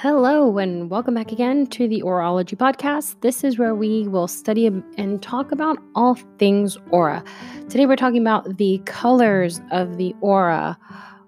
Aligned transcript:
Hello, 0.00 0.58
and 0.58 0.90
welcome 0.90 1.14
back 1.14 1.32
again 1.32 1.66
to 1.66 1.88
the 1.88 2.04
Aurology 2.04 2.54
Podcast. 2.54 3.20
This 3.20 3.42
is 3.42 3.58
where 3.58 3.74
we 3.74 4.06
will 4.06 4.28
study 4.28 4.64
and 4.68 5.20
talk 5.20 5.50
about 5.50 5.76
all 5.96 6.16
things 6.38 6.78
aura. 6.92 7.24
Today, 7.68 7.84
we're 7.84 7.96
talking 7.96 8.20
about 8.20 8.58
the 8.58 8.80
colors 8.84 9.60
of 9.72 9.96
the 9.96 10.14
aura. 10.20 10.78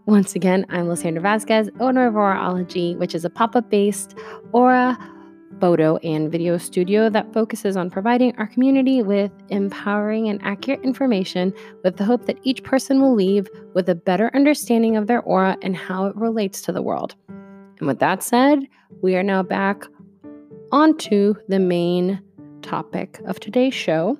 Once 0.06 0.36
again, 0.36 0.66
I'm 0.68 0.86
Lysandra 0.86 1.20
Vasquez, 1.20 1.68
owner 1.80 2.06
of 2.06 2.14
Aurology, 2.14 2.94
which 2.94 3.12
is 3.12 3.24
a 3.24 3.30
pop 3.30 3.56
up 3.56 3.68
based 3.70 4.16
aura 4.52 4.96
photo 5.60 5.96
and 5.96 6.30
video 6.30 6.56
studio 6.56 7.10
that 7.10 7.32
focuses 7.32 7.76
on 7.76 7.90
providing 7.90 8.36
our 8.36 8.46
community 8.46 9.02
with 9.02 9.32
empowering 9.48 10.28
and 10.28 10.40
accurate 10.44 10.80
information 10.84 11.52
with 11.82 11.96
the 11.96 12.04
hope 12.04 12.26
that 12.26 12.38
each 12.44 12.62
person 12.62 13.02
will 13.02 13.16
leave 13.16 13.48
with 13.74 13.88
a 13.88 13.96
better 13.96 14.30
understanding 14.32 14.96
of 14.96 15.08
their 15.08 15.22
aura 15.22 15.56
and 15.60 15.74
how 15.76 16.06
it 16.06 16.14
relates 16.14 16.62
to 16.62 16.70
the 16.70 16.82
world. 16.82 17.16
And 17.80 17.86
with 17.86 17.98
that 17.98 18.22
said, 18.22 18.60
we 19.02 19.16
are 19.16 19.22
now 19.22 19.42
back 19.42 19.84
onto 20.70 21.34
the 21.48 21.58
main 21.58 22.22
topic 22.62 23.20
of 23.24 23.40
today's 23.40 23.74
show 23.74 24.18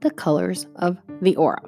the 0.00 0.10
colors 0.10 0.66
of 0.76 0.96
the 1.20 1.36
aura. 1.36 1.62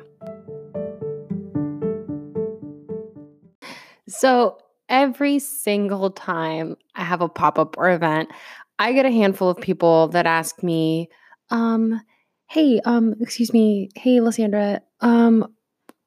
So, 4.09 4.59
every 4.89 5.39
single 5.39 6.11
time 6.11 6.77
I 6.97 7.05
have 7.05 7.21
a 7.21 7.29
pop 7.29 7.59
up 7.59 7.77
or 7.79 7.91
event, 7.91 8.31
I 8.79 8.93
get 8.93 9.07
a 9.07 9.11
handful 9.11 9.51
of 9.51 9.59
people 9.59 10.09
that 10.09 10.27
ask 10.27 10.63
me, 10.65 11.11
um, 11.51 12.01
hey, 12.49 12.81
um, 12.85 13.15
excuse 13.21 13.53
me, 13.53 13.89
hey, 13.95 14.21
Lysandra, 14.21 14.83
um, 15.01 15.47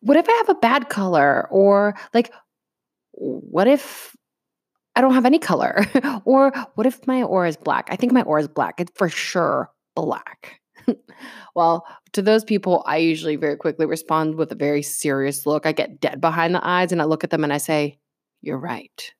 what 0.02 0.18
if 0.18 0.28
I 0.28 0.34
have 0.34 0.50
a 0.50 0.56
bad 0.56 0.90
color? 0.90 1.48
Or 1.50 1.98
like, 2.14 2.32
what 3.14 3.68
if 3.68 4.17
I 4.98 5.02
don't 5.02 5.14
have 5.14 5.28
any 5.28 5.38
color? 5.38 5.86
or 6.26 6.52
what 6.74 6.88
if 6.88 7.06
my 7.06 7.22
aura 7.22 7.48
is 7.48 7.56
black? 7.56 7.88
I 7.92 7.96
think 7.96 8.12
my 8.12 8.24
aura 8.24 8.42
is 8.42 8.48
black. 8.48 8.82
It's 8.82 8.92
for 8.96 9.10
sure 9.10 9.72
black. 9.96 10.60
well, 11.56 11.86
to 12.14 12.24
those 12.24 12.44
people, 12.44 12.82
I 12.88 12.98
usually 12.98 13.36
very 13.36 13.58
quickly 13.58 13.86
respond 13.86 14.36
with 14.36 14.52
a 14.52 14.56
very 14.56 14.82
serious 14.82 15.46
look. 15.46 15.68
I 15.68 15.72
get 15.72 16.02
dead 16.02 16.20
behind 16.20 16.56
the 16.56 16.68
eyes 16.68 16.92
and 16.92 17.00
I 17.00 17.06
look 17.06 17.24
at 17.24 17.30
them 17.30 17.44
and 17.44 17.54
I 17.54 17.60
say, 17.60 18.00
You're 18.42 18.58
right. 18.58 19.14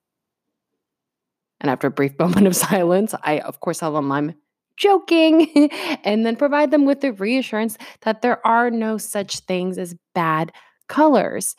And 1.60 1.70
after 1.70 1.86
a 1.86 1.92
brief 1.92 2.12
moment 2.18 2.48
of 2.48 2.56
silence, 2.56 3.14
I, 3.22 3.38
of 3.38 3.60
course, 3.60 3.78
tell 3.78 3.92
them 3.92 4.10
I'm 4.10 4.34
joking 4.76 5.70
and 6.04 6.26
then 6.26 6.34
provide 6.34 6.72
them 6.72 6.86
with 6.86 7.02
the 7.02 7.12
reassurance 7.12 7.78
that 8.00 8.20
there 8.22 8.44
are 8.44 8.68
no 8.68 8.98
such 8.98 9.40
things 9.40 9.78
as 9.78 9.94
bad 10.12 10.50
colors. 10.88 11.54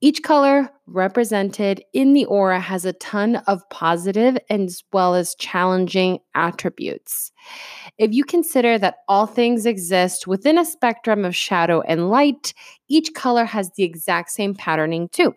Each 0.00 0.22
color 0.22 0.70
represented 0.86 1.82
in 1.92 2.12
the 2.12 2.24
aura 2.26 2.60
has 2.60 2.84
a 2.84 2.92
ton 2.94 3.36
of 3.46 3.68
positive 3.70 4.38
as 4.48 4.84
well 4.92 5.14
as 5.14 5.34
challenging 5.34 6.18
attributes. 6.34 7.32
If 7.98 8.12
you 8.12 8.24
consider 8.24 8.78
that 8.78 8.98
all 9.08 9.26
things 9.26 9.66
exist 9.66 10.26
within 10.26 10.58
a 10.58 10.64
spectrum 10.64 11.24
of 11.24 11.34
shadow 11.34 11.80
and 11.80 12.10
light, 12.10 12.54
each 12.88 13.14
color 13.14 13.44
has 13.44 13.70
the 13.76 13.84
exact 13.84 14.30
same 14.30 14.54
patterning 14.54 15.08
too. 15.08 15.34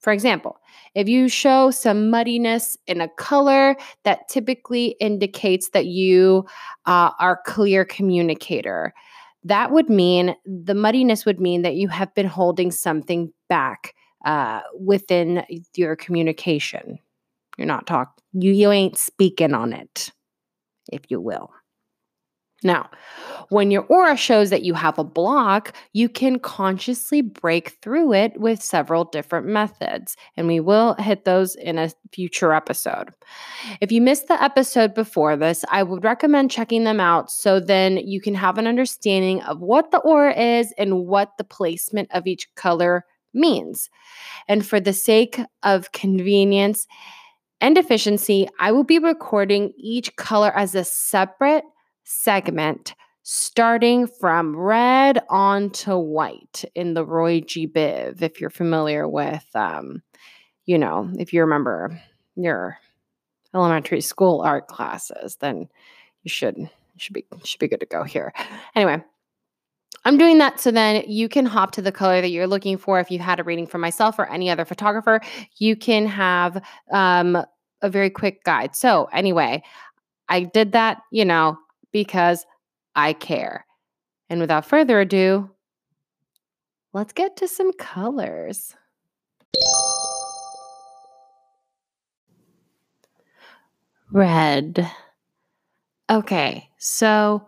For 0.00 0.12
example, 0.12 0.58
if 0.94 1.08
you 1.08 1.28
show 1.28 1.72
some 1.72 2.08
muddiness 2.08 2.76
in 2.86 3.00
a 3.00 3.08
color, 3.08 3.76
that 4.04 4.28
typically 4.28 4.96
indicates 5.00 5.70
that 5.70 5.86
you 5.86 6.46
uh, 6.86 7.10
are 7.18 7.40
clear 7.44 7.84
communicator 7.84 8.94
that 9.44 9.70
would 9.70 9.88
mean 9.88 10.34
the 10.44 10.74
muddiness 10.74 11.24
would 11.24 11.40
mean 11.40 11.62
that 11.62 11.76
you 11.76 11.88
have 11.88 12.14
been 12.14 12.26
holding 12.26 12.70
something 12.70 13.32
back 13.48 13.94
uh, 14.24 14.60
within 14.78 15.44
your 15.74 15.96
communication. 15.96 16.98
You're 17.56 17.66
not 17.66 17.86
talking, 17.86 18.22
you, 18.32 18.52
you 18.52 18.70
ain't 18.70 18.98
speaking 18.98 19.54
on 19.54 19.72
it, 19.72 20.10
if 20.92 21.02
you 21.08 21.20
will. 21.20 21.50
Now, 22.64 22.90
when 23.50 23.70
your 23.70 23.84
aura 23.84 24.16
shows 24.16 24.50
that 24.50 24.64
you 24.64 24.74
have 24.74 24.98
a 24.98 25.04
block, 25.04 25.72
you 25.92 26.08
can 26.08 26.40
consciously 26.40 27.22
break 27.22 27.78
through 27.82 28.12
it 28.12 28.38
with 28.38 28.60
several 28.60 29.04
different 29.04 29.46
methods, 29.46 30.16
and 30.36 30.48
we 30.48 30.58
will 30.58 30.94
hit 30.94 31.24
those 31.24 31.54
in 31.54 31.78
a 31.78 31.90
future 32.12 32.52
episode. 32.52 33.10
If 33.80 33.92
you 33.92 34.02
missed 34.02 34.26
the 34.26 34.42
episode 34.42 34.92
before 34.92 35.36
this, 35.36 35.64
I 35.70 35.84
would 35.84 36.02
recommend 36.02 36.50
checking 36.50 36.82
them 36.82 36.98
out 36.98 37.30
so 37.30 37.60
then 37.60 37.96
you 37.98 38.20
can 38.20 38.34
have 38.34 38.58
an 38.58 38.66
understanding 38.66 39.40
of 39.42 39.60
what 39.60 39.92
the 39.92 39.98
aura 39.98 40.36
is 40.36 40.72
and 40.76 41.06
what 41.06 41.36
the 41.38 41.44
placement 41.44 42.10
of 42.12 42.26
each 42.26 42.52
color 42.56 43.04
means. 43.32 43.88
And 44.48 44.66
for 44.66 44.80
the 44.80 44.92
sake 44.92 45.40
of 45.62 45.92
convenience 45.92 46.86
and 47.60 47.78
efficiency, 47.78 48.48
I 48.58 48.72
will 48.72 48.84
be 48.84 48.98
recording 48.98 49.72
each 49.76 50.16
color 50.16 50.50
as 50.56 50.74
a 50.74 50.84
separate 50.84 51.64
segment 52.08 52.94
starting 53.22 54.06
from 54.06 54.56
red 54.56 55.22
on 55.28 55.68
to 55.68 55.98
white 55.98 56.64
in 56.74 56.94
the 56.94 57.04
Roy 57.04 57.40
G. 57.40 57.68
Biv, 57.68 58.22
if 58.22 58.40
you're 58.40 58.48
familiar 58.48 59.06
with, 59.06 59.44
um, 59.54 60.02
you 60.64 60.78
know, 60.78 61.10
if 61.18 61.34
you 61.34 61.42
remember 61.42 62.00
your 62.36 62.78
elementary 63.54 64.00
school 64.00 64.40
art 64.40 64.68
classes, 64.68 65.36
then 65.36 65.68
you 66.22 66.30
should 66.30 66.70
should 66.96 67.12
be 67.12 67.26
should 67.44 67.60
be 67.60 67.68
good 67.68 67.80
to 67.80 67.86
go 67.86 68.02
here. 68.02 68.32
Anyway, 68.74 69.02
I'm 70.06 70.16
doing 70.16 70.38
that 70.38 70.58
so 70.58 70.70
then 70.70 71.04
you 71.06 71.28
can 71.28 71.44
hop 71.44 71.72
to 71.72 71.82
the 71.82 71.92
color 71.92 72.22
that 72.22 72.30
you're 72.30 72.46
looking 72.46 72.78
for. 72.78 72.98
If 72.98 73.10
you 73.10 73.18
had 73.18 73.38
a 73.38 73.44
reading 73.44 73.66
from 73.66 73.82
myself 73.82 74.18
or 74.18 74.26
any 74.30 74.48
other 74.48 74.64
photographer, 74.64 75.20
you 75.58 75.76
can 75.76 76.06
have 76.06 76.62
um, 76.90 77.36
a 77.82 77.90
very 77.90 78.08
quick 78.08 78.42
guide. 78.44 78.74
So 78.74 79.10
anyway, 79.12 79.62
I 80.30 80.44
did 80.44 80.72
that, 80.72 81.02
you 81.12 81.26
know, 81.26 81.58
because 81.92 82.46
I 82.94 83.12
care. 83.12 83.66
And 84.30 84.40
without 84.40 84.66
further 84.66 85.00
ado, 85.00 85.50
let's 86.92 87.12
get 87.12 87.36
to 87.38 87.48
some 87.48 87.72
colors. 87.72 88.74
Red. 94.10 94.90
Okay, 96.10 96.70
so 96.78 97.46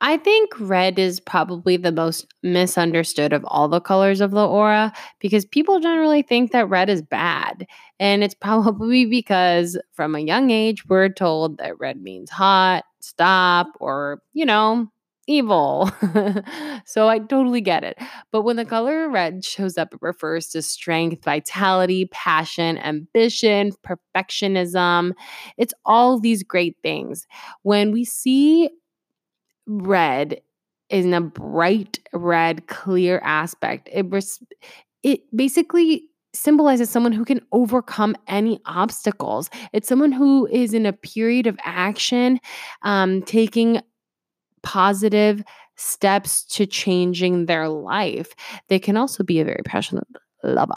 I 0.00 0.16
think 0.16 0.48
red 0.58 0.98
is 0.98 1.20
probably 1.20 1.76
the 1.76 1.92
most 1.92 2.26
misunderstood 2.42 3.34
of 3.34 3.44
all 3.44 3.68
the 3.68 3.80
colors 3.80 4.22
of 4.22 4.30
the 4.30 4.46
aura 4.46 4.92
because 5.18 5.44
people 5.44 5.78
generally 5.78 6.22
think 6.22 6.52
that 6.52 6.70
red 6.70 6.88
is 6.88 7.02
bad. 7.02 7.66
And 7.98 8.24
it's 8.24 8.34
probably 8.40 9.04
because 9.04 9.78
from 9.92 10.14
a 10.14 10.20
young 10.20 10.50
age, 10.50 10.86
we're 10.86 11.10
told 11.10 11.58
that 11.58 11.78
red 11.78 12.00
means 12.00 12.30
hot, 12.30 12.84
stop, 13.00 13.68
or, 13.80 14.22
you 14.32 14.44
know, 14.46 14.88
evil. 15.26 15.90
so 16.86 17.08
I 17.08 17.18
totally 17.18 17.60
get 17.60 17.84
it. 17.84 17.98
But 18.32 18.42
when 18.42 18.56
the 18.56 18.64
color 18.64 19.08
red 19.08 19.44
shows 19.44 19.78
up, 19.78 19.94
it 19.94 20.00
refers 20.02 20.48
to 20.48 20.62
strength, 20.62 21.24
vitality, 21.24 22.08
passion, 22.12 22.78
ambition, 22.78 23.72
perfectionism. 23.86 25.12
It's 25.56 25.74
all 25.84 26.18
these 26.18 26.42
great 26.42 26.76
things. 26.82 27.26
When 27.62 27.92
we 27.92 28.04
see 28.04 28.70
red 29.66 30.40
in 30.88 31.14
a 31.14 31.20
bright 31.20 32.00
red, 32.12 32.66
clear 32.66 33.20
aspect. 33.22 33.88
It 33.92 34.06
res- 34.10 34.42
it 35.02 35.20
basically 35.34 36.04
symbolizes 36.32 36.90
someone 36.90 37.12
who 37.12 37.24
can 37.24 37.40
overcome 37.52 38.14
any 38.28 38.60
obstacles. 38.66 39.50
It's 39.72 39.88
someone 39.88 40.12
who 40.12 40.46
is 40.46 40.74
in 40.74 40.86
a 40.86 40.92
period 40.92 41.46
of 41.46 41.58
action, 41.64 42.40
um, 42.82 43.22
taking 43.22 43.80
positive 44.62 45.42
steps 45.76 46.44
to 46.44 46.66
changing 46.66 47.46
their 47.46 47.68
life. 47.68 48.34
They 48.68 48.78
can 48.78 48.96
also 48.96 49.24
be 49.24 49.40
a 49.40 49.44
very 49.44 49.62
passionate 49.64 50.06
lover. 50.42 50.74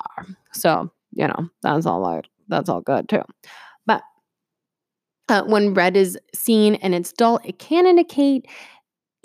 So, 0.53 0.91
you 1.11 1.27
know, 1.27 1.49
that's 1.61 1.85
all. 1.85 2.21
That's 2.47 2.69
all 2.69 2.81
good 2.81 3.09
too. 3.09 3.23
But 3.85 4.03
uh, 5.29 5.43
when 5.43 5.73
red 5.73 5.95
is 5.95 6.17
seen 6.33 6.75
and 6.75 6.93
it's 6.95 7.13
dull, 7.13 7.39
it 7.43 7.59
can 7.59 7.85
indicate 7.85 8.47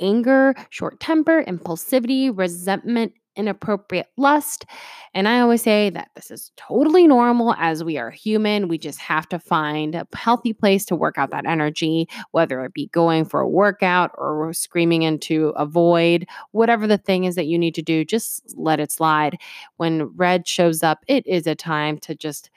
anger, 0.00 0.54
short 0.70 1.00
temper, 1.00 1.42
impulsivity, 1.44 2.36
resentment, 2.36 3.12
inappropriate 3.38 4.08
lust. 4.16 4.66
And 5.14 5.28
I 5.28 5.40
always 5.40 5.62
say 5.62 5.90
that 5.90 6.10
this 6.14 6.30
is 6.30 6.52
totally 6.56 7.06
normal 7.06 7.54
as 7.54 7.82
we 7.82 7.96
are 7.96 8.10
human. 8.10 8.68
We 8.68 8.76
just 8.76 8.98
have 9.00 9.28
to 9.30 9.38
find 9.38 9.94
a 9.94 10.06
healthy 10.14 10.52
place 10.52 10.84
to 10.86 10.96
work 10.96 11.16
out 11.16 11.30
that 11.30 11.46
energy, 11.46 12.08
whether 12.32 12.64
it 12.64 12.74
be 12.74 12.88
going 12.88 13.24
for 13.24 13.40
a 13.40 13.48
workout 13.48 14.10
or 14.18 14.52
screaming 14.52 15.02
into 15.02 15.48
a 15.56 15.64
void, 15.64 16.26
whatever 16.50 16.86
the 16.86 16.98
thing 16.98 17.24
is 17.24 17.36
that 17.36 17.46
you 17.46 17.58
need 17.58 17.74
to 17.76 17.82
do, 17.82 18.04
just 18.04 18.42
let 18.56 18.80
it 18.80 18.92
slide. 18.92 19.38
When 19.76 20.14
red 20.16 20.46
shows 20.46 20.82
up, 20.82 20.98
it 21.06 21.26
is 21.26 21.46
a 21.46 21.54
time 21.54 21.98
to 22.00 22.14
just 22.14 22.50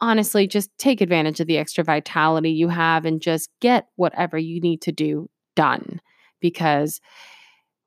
honestly 0.00 0.46
just 0.46 0.70
take 0.78 1.00
advantage 1.00 1.40
of 1.40 1.46
the 1.46 1.58
extra 1.58 1.84
vitality 1.84 2.50
you 2.50 2.68
have 2.68 3.04
and 3.04 3.20
just 3.20 3.50
get 3.60 3.88
whatever 3.96 4.38
you 4.38 4.60
need 4.60 4.80
to 4.82 4.92
do 4.92 5.28
done 5.56 6.00
because 6.40 7.00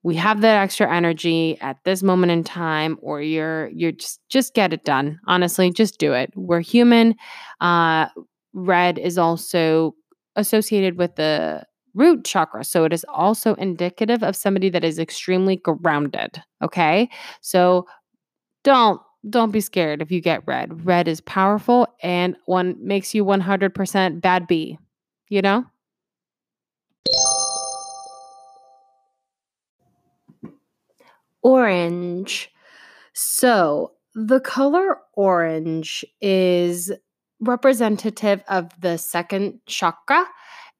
we 0.03 0.15
have 0.15 0.41
that 0.41 0.61
extra 0.61 0.91
energy 0.91 1.57
at 1.61 1.77
this 1.83 2.01
moment 2.01 2.31
in 2.31 2.43
time 2.43 2.97
or 3.01 3.21
you're 3.21 3.69
you're 3.69 3.91
just 3.91 4.19
just 4.29 4.53
get 4.53 4.73
it 4.73 4.83
done 4.83 5.19
honestly 5.27 5.71
just 5.71 5.99
do 5.99 6.13
it 6.13 6.31
we're 6.35 6.59
human 6.59 7.15
uh 7.61 8.07
red 8.53 8.97
is 8.97 9.17
also 9.17 9.95
associated 10.35 10.97
with 10.97 11.15
the 11.15 11.63
root 11.93 12.23
chakra. 12.23 12.63
So 12.63 12.83
it 12.85 12.93
is 12.93 13.05
also 13.09 13.55
indicative 13.55 14.23
of 14.23 14.35
somebody 14.35 14.69
that 14.69 14.83
is 14.83 14.99
extremely 14.99 15.57
grounded. 15.57 16.41
Okay. 16.63 17.09
So 17.41 17.85
don't 18.63 19.01
don't 19.29 19.51
be 19.51 19.61
scared 19.61 20.01
if 20.01 20.11
you 20.11 20.19
get 20.19 20.41
red. 20.47 20.85
Red 20.85 21.07
is 21.07 21.21
powerful 21.21 21.87
and 22.01 22.35
one 22.45 22.75
makes 22.81 23.13
you 23.13 23.23
100% 23.23 24.19
bad 24.19 24.47
B, 24.47 24.79
you 25.29 25.43
know? 25.43 25.63
Orange. 31.43 32.51
So, 33.13 33.93
the 34.13 34.39
color 34.39 34.97
orange 35.13 36.05
is 36.21 36.91
representative 37.39 38.43
of 38.47 38.69
the 38.79 38.97
second 38.97 39.59
chakra, 39.65 40.25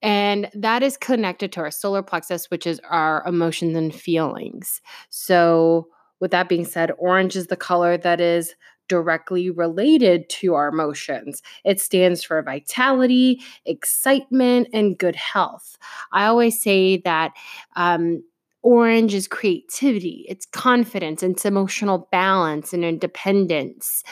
and 0.02 0.50
that 0.54 0.82
is 0.82 0.96
connected 0.96 1.52
to 1.52 1.60
our 1.60 1.70
solar 1.70 2.02
plexus, 2.02 2.50
which 2.50 2.66
is 2.66 2.80
our 2.88 3.24
emotions 3.26 3.76
and 3.76 3.94
feelings. 3.94 4.80
So, 5.10 5.88
with 6.20 6.30
that 6.30 6.48
being 6.48 6.64
said, 6.64 6.92
orange 6.98 7.34
is 7.36 7.48
the 7.48 7.56
color 7.56 7.96
that 7.98 8.20
is 8.20 8.54
directly 8.88 9.48
related 9.50 10.28
to 10.28 10.54
our 10.54 10.68
emotions. 10.68 11.42
It 11.64 11.80
stands 11.80 12.22
for 12.22 12.42
vitality, 12.42 13.40
excitement, 13.64 14.68
and 14.72 14.98
good 14.98 15.16
health. 15.16 15.78
I 16.12 16.26
always 16.26 16.60
say 16.60 16.98
that 16.98 17.32
um, 17.74 18.22
orange 18.62 19.14
is 19.14 19.28
creativity, 19.28 20.24
it's 20.28 20.46
confidence, 20.46 21.22
it's 21.22 21.44
emotional 21.44 22.08
balance 22.12 22.72
and 22.72 22.84
independence. 22.84 24.02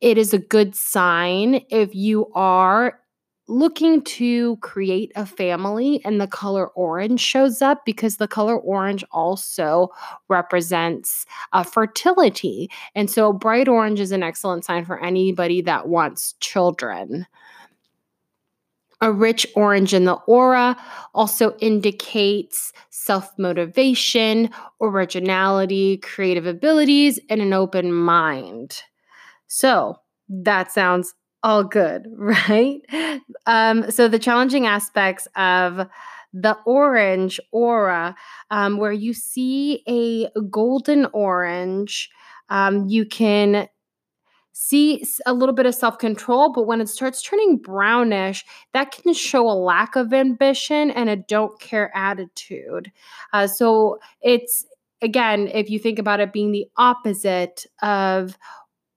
It 0.00 0.18
is 0.18 0.34
a 0.34 0.38
good 0.38 0.74
sign 0.74 1.64
if 1.70 1.94
you 1.94 2.30
are 2.34 3.00
looking 3.48 4.02
to 4.02 4.56
create 4.56 5.12
a 5.14 5.24
family 5.24 6.00
and 6.04 6.20
the 6.20 6.26
color 6.26 6.68
orange 6.68 7.20
shows 7.20 7.62
up 7.62 7.84
because 7.84 8.16
the 8.16 8.26
color 8.26 8.58
orange 8.58 9.04
also 9.12 9.88
represents 10.28 11.26
uh, 11.52 11.62
fertility. 11.62 12.68
And 12.94 13.08
so, 13.10 13.32
bright 13.32 13.68
orange 13.68 14.00
is 14.00 14.12
an 14.12 14.22
excellent 14.22 14.64
sign 14.64 14.84
for 14.84 15.02
anybody 15.02 15.60
that 15.62 15.88
wants 15.88 16.34
children. 16.40 17.26
A 19.02 19.12
rich 19.12 19.46
orange 19.54 19.92
in 19.92 20.04
the 20.04 20.14
aura 20.26 20.76
also 21.14 21.54
indicates 21.58 22.72
self 22.90 23.30
motivation, 23.38 24.50
originality, 24.80 25.98
creative 25.98 26.46
abilities, 26.46 27.20
and 27.28 27.42
an 27.42 27.52
open 27.52 27.92
mind. 27.92 28.82
So, 29.46 29.96
that 30.28 30.72
sounds 30.72 31.14
all 31.42 31.64
good, 31.64 32.06
right? 32.16 32.80
Um, 33.46 33.90
so 33.90 34.08
the 34.08 34.18
challenging 34.18 34.66
aspects 34.66 35.28
of 35.36 35.86
the 36.32 36.56
orange 36.66 37.40
aura, 37.52 38.14
um, 38.50 38.76
where 38.78 38.92
you 38.92 39.14
see 39.14 39.82
a 39.88 40.28
golden 40.50 41.06
orange, 41.12 42.10
um, 42.48 42.86
you 42.88 43.06
can 43.06 43.68
see 44.58 45.04
a 45.26 45.34
little 45.34 45.54
bit 45.54 45.66
of 45.66 45.74
self 45.74 45.98
control, 45.98 46.50
but 46.50 46.66
when 46.66 46.80
it 46.80 46.88
starts 46.88 47.20
turning 47.20 47.58
brownish, 47.58 48.42
that 48.72 48.90
can 48.90 49.12
show 49.12 49.46
a 49.48 49.52
lack 49.52 49.96
of 49.96 50.14
ambition 50.14 50.90
and 50.90 51.10
a 51.10 51.16
don't 51.16 51.60
care 51.60 51.94
attitude. 51.94 52.90
Uh, 53.34 53.46
so 53.46 53.98
it's 54.22 54.64
again, 55.02 55.48
if 55.48 55.68
you 55.68 55.78
think 55.78 55.98
about 55.98 56.20
it 56.20 56.32
being 56.32 56.52
the 56.52 56.66
opposite 56.78 57.66
of 57.82 58.38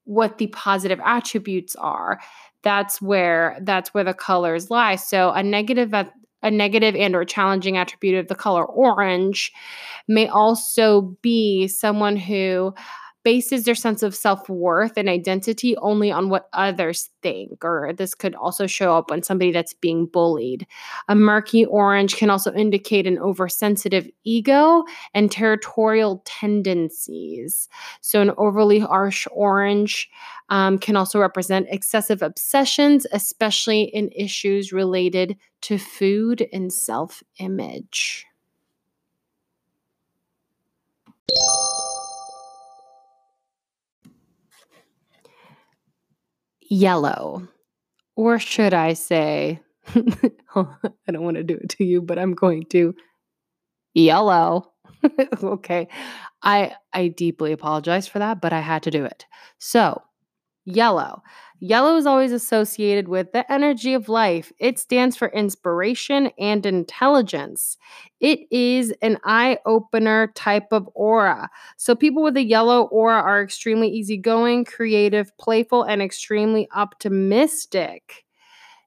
what 0.06 0.38
the 0.38 0.48
positive 0.48 1.00
attributes 1.06 1.76
are 1.76 2.20
that's 2.62 3.02
where 3.02 3.58
that's 3.62 3.94
where 3.94 4.04
the 4.04 4.14
colors 4.14 4.70
lie 4.70 4.96
so 4.96 5.32
a 5.32 5.42
negative 5.42 5.94
a 5.94 6.52
negative 6.52 6.96
and 6.96 7.16
or 7.16 7.24
challenging 7.24 7.78
attribute 7.78 8.16
of 8.16 8.28
the 8.28 8.36
color 8.36 8.66
orange 8.66 9.52
may 10.08 10.28
also 10.28 11.16
be 11.22 11.68
someone 11.68 12.16
who 12.18 12.74
bases 13.24 13.66
their 13.66 13.76
sense 13.76 14.04
of 14.04 14.16
self-worth 14.16 14.94
and 14.98 15.10
identity 15.10 15.76
only 15.78 16.12
on 16.12 16.30
what 16.30 16.50
others 16.54 17.10
think 17.22 17.64
or 17.64 17.92
this 17.94 18.16
could 18.16 18.36
also 18.36 18.66
show 18.66 18.98
up 18.98 19.10
when 19.10 19.24
somebody 19.24 19.52
that's 19.52 19.74
being 19.74 20.06
bullied. 20.06 20.66
A 21.08 21.16
murky 21.16 21.66
orange 21.66 22.16
can 22.16 22.30
also 22.30 22.54
indicate 22.54 23.06
an 23.06 23.20
oversensitive 23.20 24.10
ego 24.24 24.84
and 25.14 25.32
territorial 25.32 26.22
tendencies. 26.26 27.68
So 28.02 28.22
an 28.22 28.32
overly 28.38 28.80
harsh 28.80 29.28
orange 29.32 30.10
um, 30.50 30.78
can 30.78 30.96
also 30.96 31.20
represent 31.20 31.68
excessive 31.70 32.22
obsessions 32.22 33.06
especially 33.12 33.84
in 33.84 34.10
issues 34.16 34.72
related 34.72 35.38
to 35.62 35.78
food 35.78 36.48
and 36.54 36.72
self-image 36.72 38.26
yellow. 46.70 47.48
Or 48.16 48.40
should 48.40 48.74
I 48.74 48.94
say, 48.94 49.62
oh, 50.56 50.76
I 50.84 51.12
don't 51.12 51.24
want 51.24 51.38
to 51.38 51.44
do 51.44 51.56
it 51.56 51.70
to 51.70 51.84
you, 51.84 52.02
but 52.02 52.20
I'm 52.20 52.34
going 52.34 52.66
to 52.68 52.96
yellow. 53.94 54.72
okay. 55.44 55.88
I 56.44 56.76
I 56.94 57.08
deeply 57.10 57.52
apologize 57.52 58.08
for 58.08 58.20
that, 58.20 58.42
but 58.42 58.54
I 58.54 58.60
had 58.60 58.84
to 58.84 58.92
do 58.92 59.04
it. 59.06 59.26
So, 59.58 60.02
yellow. 60.76 61.22
Yellow 61.62 61.98
is 61.98 62.06
always 62.06 62.32
associated 62.32 63.10
with 63.10 63.34
the 63.34 63.50
energy 63.52 63.94
of 63.94 64.08
life. 64.08 64.52
It 64.60 64.80
stands 64.80 65.18
for 65.18 65.28
inspiration 65.30 66.32
and 66.40 66.66
intelligence. 66.66 67.78
It 68.22 68.40
is 68.50 68.94
an 69.02 69.18
eye 69.26 69.60
opener 69.66 70.32
type 70.36 70.68
of 70.72 70.90
aura. 70.94 71.50
So, 71.76 71.96
people 71.96 72.24
with 72.24 72.38
a 72.38 72.44
yellow 72.44 72.84
aura 72.84 73.22
are 73.22 73.44
extremely 73.44 73.90
easygoing, 73.90 74.64
creative, 74.64 75.38
playful, 75.38 75.84
and 75.84 76.02
extremely 76.02 76.70
optimistic. 76.74 78.24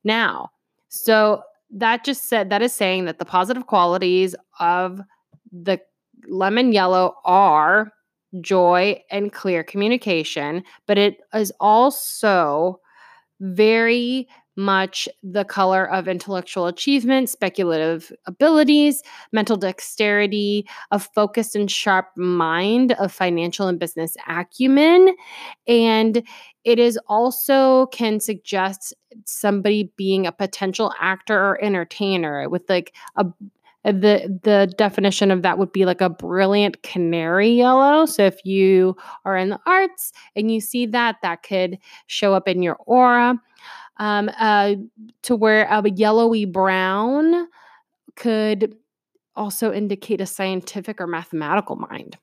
Now, 0.02 0.50
so 0.88 1.42
that 1.72 2.04
just 2.04 2.28
said, 2.28 2.50
that 2.50 2.62
is 2.62 2.72
saying 2.72 3.04
that 3.04 3.18
the 3.18 3.24
positive 3.24 3.66
qualities 3.66 4.34
of 4.60 5.00
the 5.50 5.80
lemon 6.28 6.72
yellow 6.72 7.14
are 7.24 7.92
joy, 8.40 9.02
and 9.10 9.32
clear 9.32 9.62
communication, 9.62 10.62
but 10.86 10.98
it 10.98 11.18
is 11.34 11.52
also 11.60 12.80
very 13.40 14.28
much 14.56 15.08
the 15.22 15.44
color 15.44 15.90
of 15.90 16.06
intellectual 16.06 16.66
achievement, 16.66 17.30
speculative 17.30 18.12
abilities, 18.26 19.02
mental 19.32 19.56
dexterity, 19.56 20.66
a 20.90 20.98
focused 20.98 21.56
and 21.56 21.70
sharp 21.70 22.06
mind, 22.16 22.92
of 22.92 23.10
financial 23.10 23.66
and 23.66 23.78
business 23.78 24.14
acumen. 24.28 25.14
And 25.66 26.22
it 26.64 26.78
is 26.78 26.98
also 27.06 27.86
can 27.86 28.20
suggest 28.20 28.94
somebody 29.24 29.90
being 29.96 30.26
a 30.26 30.32
potential 30.32 30.92
actor 31.00 31.38
or 31.38 31.62
entertainer 31.64 32.48
with 32.48 32.68
like 32.68 32.94
a 33.16 33.24
the 33.84 34.38
the 34.42 34.72
definition 34.78 35.30
of 35.30 35.42
that 35.42 35.58
would 35.58 35.72
be 35.72 35.84
like 35.84 36.00
a 36.00 36.10
brilliant 36.10 36.82
canary 36.82 37.50
yellow. 37.50 38.06
So 38.06 38.24
if 38.24 38.44
you 38.44 38.96
are 39.24 39.36
in 39.36 39.50
the 39.50 39.60
arts 39.66 40.12
and 40.36 40.50
you 40.52 40.60
see 40.60 40.86
that 40.86 41.16
that 41.22 41.42
could 41.42 41.78
show 42.06 42.34
up 42.34 42.48
in 42.48 42.62
your 42.62 42.76
aura. 42.86 43.40
Um, 43.98 44.30
uh, 44.38 44.76
to 45.22 45.36
where 45.36 45.64
a 45.64 45.88
yellowy 45.88 46.46
brown 46.46 47.46
could 48.16 48.74
also 49.36 49.70
indicate 49.72 50.20
a 50.20 50.26
scientific 50.26 51.00
or 51.00 51.06
mathematical 51.06 51.76
mind. 51.76 52.16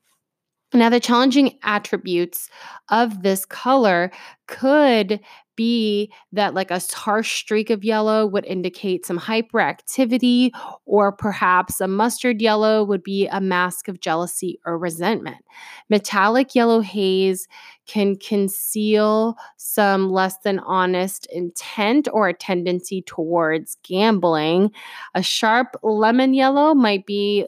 Now, 0.73 0.89
the 0.89 0.99
challenging 0.99 1.57
attributes 1.63 2.49
of 2.89 3.23
this 3.23 3.43
color 3.45 4.11
could 4.47 5.19
be 5.59 6.09
that 6.31 6.53
like 6.53 6.71
a 6.71 6.79
harsh 6.93 7.37
streak 7.37 7.69
of 7.69 7.83
yellow 7.83 8.25
would 8.25 8.45
indicate 8.45 9.05
some 9.05 9.19
hyperactivity, 9.19 10.51
or 10.85 11.11
perhaps 11.11 11.81
a 11.81 11.87
mustard 11.87 12.41
yellow 12.41 12.81
would 12.81 13.03
be 13.03 13.27
a 13.27 13.41
mask 13.41 13.89
of 13.89 13.99
jealousy 13.99 14.57
or 14.65 14.77
resentment. 14.77 15.43
Metallic 15.89 16.55
yellow 16.55 16.79
haze 16.79 17.45
can 17.87 18.15
conceal 18.15 19.35
some 19.57 20.09
less 20.09 20.37
than 20.45 20.59
honest 20.59 21.25
intent 21.25 22.07
or 22.13 22.29
a 22.29 22.33
tendency 22.33 23.01
towards 23.01 23.75
gambling. 23.83 24.71
A 25.13 25.21
sharp 25.21 25.75
lemon 25.83 26.33
yellow 26.33 26.73
might 26.73 27.05
be 27.05 27.45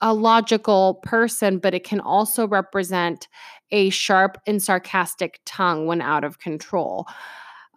a 0.00 0.14
logical 0.14 0.94
person, 1.02 1.58
but 1.58 1.74
it 1.74 1.84
can 1.84 2.00
also 2.00 2.48
represent 2.48 3.28
a 3.72 3.90
sharp 3.90 4.38
and 4.46 4.62
sarcastic 4.62 5.40
tongue 5.44 5.86
when 5.86 6.00
out 6.00 6.24
of 6.24 6.38
control. 6.38 7.06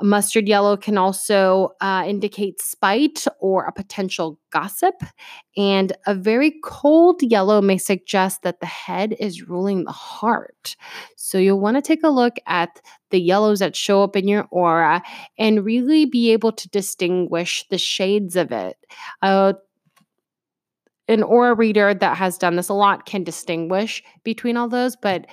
Mustard 0.02 0.48
yellow 0.48 0.76
can 0.76 0.98
also 0.98 1.72
uh, 1.80 2.04
indicate 2.06 2.62
spite 2.62 3.26
or 3.40 3.66
a 3.66 3.72
potential 3.72 4.40
gossip. 4.52 4.96
And 5.56 5.94
a 6.06 6.14
very 6.14 6.56
cold 6.64 7.22
yellow 7.22 7.62
may 7.62 7.78
suggest 7.78 8.42
that 8.44 8.60
the 8.60 8.66
head 8.66 9.16
is 9.20 9.48
ruling 9.48 9.86
the 9.86 9.92
heart. 9.92 10.76
So 11.16 11.38
you'll 11.38 11.62
want 11.62 11.78
to 11.78 11.82
take 11.82 12.04
a 12.04 12.10
look 12.10 12.36
at 12.46 12.82
the 13.10 13.20
yellows 13.20 13.60
that 13.60 13.76
show 13.76 14.04
up 14.04 14.16
in 14.16 14.28
your 14.28 14.48
aura 14.52 15.02
and 15.38 15.64
really 15.64 16.06
be 16.06 16.32
able 16.32 16.52
to 16.52 16.70
distinguish 16.70 17.66
the 17.70 17.78
shades 17.78 18.36
of 18.36 18.52
it. 18.52 18.78
Uh, 19.22 19.54
an 21.08 21.24
aura 21.24 21.54
reader 21.54 21.94
that 21.94 22.18
has 22.18 22.38
done 22.38 22.56
this 22.56 22.70
a 22.70 22.74
lot 22.74 23.06
can 23.06 23.24
distinguish 23.24 24.04
between 24.24 24.58
all 24.58 24.68
those, 24.68 24.96
but 24.96 25.28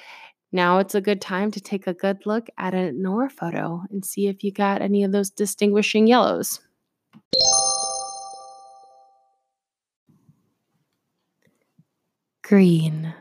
now 0.52 0.78
it's 0.78 0.94
a 0.94 1.00
good 1.00 1.20
time 1.20 1.50
to 1.50 1.60
take 1.60 1.86
a 1.86 1.94
good 1.94 2.26
look 2.26 2.48
at 2.58 2.74
an 2.74 3.04
aura 3.04 3.30
photo 3.30 3.82
and 3.90 4.04
see 4.04 4.28
if 4.28 4.44
you 4.44 4.52
got 4.52 4.82
any 4.82 5.02
of 5.02 5.12
those 5.12 5.30
distinguishing 5.30 6.06
yellows. 6.06 6.60
Green. 12.42 13.14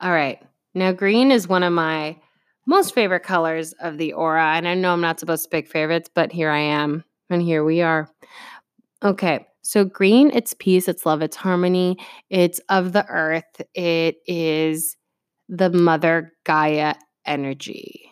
All 0.00 0.12
right. 0.12 0.42
Now, 0.74 0.92
green 0.92 1.30
is 1.30 1.46
one 1.48 1.62
of 1.62 1.72
my 1.72 2.16
most 2.66 2.94
favorite 2.94 3.22
colors 3.22 3.72
of 3.74 3.98
the 3.98 4.14
aura. 4.14 4.54
And 4.54 4.66
I 4.66 4.74
know 4.74 4.92
I'm 4.92 5.00
not 5.00 5.20
supposed 5.20 5.44
to 5.44 5.50
pick 5.50 5.68
favorites, 5.68 6.08
but 6.12 6.32
here 6.32 6.50
I 6.50 6.60
am. 6.60 7.04
And 7.30 7.42
here 7.42 7.64
we 7.64 7.82
are. 7.82 8.08
Okay. 9.02 9.46
So, 9.62 9.84
green, 9.84 10.30
it's 10.30 10.54
peace, 10.58 10.88
it's 10.88 11.06
love, 11.06 11.22
it's 11.22 11.36
harmony, 11.36 11.96
it's 12.28 12.60
of 12.68 12.92
the 12.92 13.06
earth, 13.06 13.62
it 13.74 14.16
is 14.26 14.94
the 15.48 15.70
mother 15.70 16.32
Gaia 16.44 16.94
energy. 17.26 18.10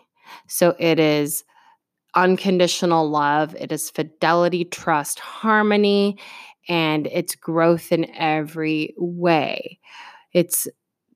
So, 0.49 0.75
it 0.79 0.99
is 0.99 1.45
unconditional 2.15 3.09
love, 3.09 3.55
it 3.59 3.73
is 3.73 3.91
fidelity, 3.91 4.65
trust, 4.65 5.19
harmony, 5.21 6.19
and 6.69 7.07
it's 7.09 7.35
growth 7.35 7.93
in 7.93 8.11
every 8.17 8.95
way. 8.99 9.79
It's 10.33 10.69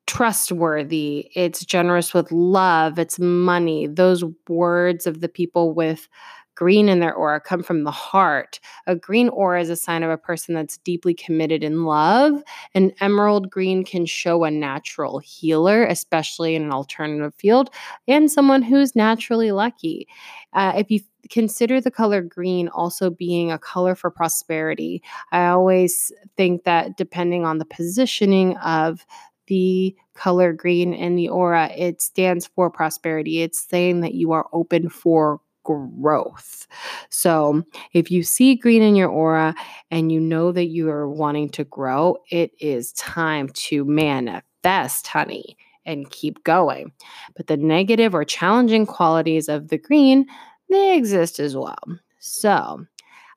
trustworthy, 0.07 1.31
it's 1.35 1.65
generous 1.65 2.15
with 2.15 2.33
love, 2.33 2.99
it's 2.99 3.19
money. 3.19 3.87
Those 3.87 4.25
words 4.49 5.07
of 5.07 5.21
the 5.21 5.29
people 5.29 5.75
with 5.75 6.09
green 6.57 6.89
in 6.89 6.99
their 6.99 7.15
aura 7.15 7.39
come 7.39 7.63
from 7.63 7.85
the 7.85 7.91
heart. 7.93 8.59
A 8.87 8.97
green 8.97 9.29
aura 9.29 9.61
is 9.61 9.71
a 9.71 9.77
sign 9.77 10.03
of 10.03 10.11
a 10.11 10.19
person 10.19 10.55
that's 10.55 10.79
deeply 10.79 11.15
committed 11.15 11.63
in 11.63 11.85
love. 11.85 12.43
An 12.75 12.93
emerald 13.01 13.51
green 13.51 13.85
can 13.85 14.07
show 14.07 14.43
a 14.43 14.51
natural 14.51 15.21
healer, 15.21 15.85
especially 15.85 16.57
in 16.57 16.65
an 16.65 16.73
alternative 16.73 17.35
field, 17.35 17.71
and 18.09 18.31
someone 18.31 18.63
who's 18.63 18.97
naturally 18.97 19.53
lucky. 19.53 20.09
Uh, 20.55 20.73
if 20.77 20.91
you 20.91 21.01
consider 21.31 21.81
the 21.81 21.91
color 21.91 22.23
green 22.23 22.69
also 22.69 23.11
being 23.11 23.53
a 23.53 23.59
color 23.59 23.95
for 23.95 24.11
prosperity, 24.11 25.03
I 25.33 25.47
always 25.47 26.11
think 26.37 26.65
that 26.65 26.97
depending 26.97 27.45
on 27.45 27.59
the 27.59 27.65
positioning 27.65 28.57
of 28.59 29.05
the 29.47 29.95
color 30.15 30.53
green 30.53 30.93
in 30.93 31.15
the 31.15 31.29
aura, 31.29 31.71
it 31.77 32.01
stands 32.01 32.47
for 32.47 32.71
prosperity. 32.71 33.43
It's 33.43 33.61
saying 33.61 34.01
that 34.01 34.15
you 34.15 34.33
are 34.33 34.49
open 34.53 34.89
for 34.89 35.41
growth. 35.67 36.67
So, 37.11 37.63
if 37.93 38.11
you 38.11 38.23
see 38.23 38.55
green 38.55 38.83
in 38.83 38.97
your 38.97 39.09
aura 39.11 39.55
and 39.91 40.13
you 40.13 40.21
know 40.21 40.53
that 40.53 40.67
you 40.67 40.89
are 40.91 41.09
wanting 41.11 41.51
to 41.51 41.65
grow, 41.65 42.17
it 42.31 42.53
is 42.61 42.93
time 42.93 43.49
to 43.55 43.85
manifest, 43.85 45.07
honey, 45.07 45.57
and 45.85 46.11
keep 46.11 46.43
going. 46.45 46.93
But 47.37 47.47
the 47.49 47.57
negative 47.57 48.15
or 48.15 48.25
challenging 48.25 48.87
qualities 48.87 49.49
of 49.49 49.69
the 49.69 49.79
green, 49.79 50.27
they 50.71 50.97
exist 50.97 51.39
as 51.41 51.57
well. 51.57 51.79
So, 52.21 52.85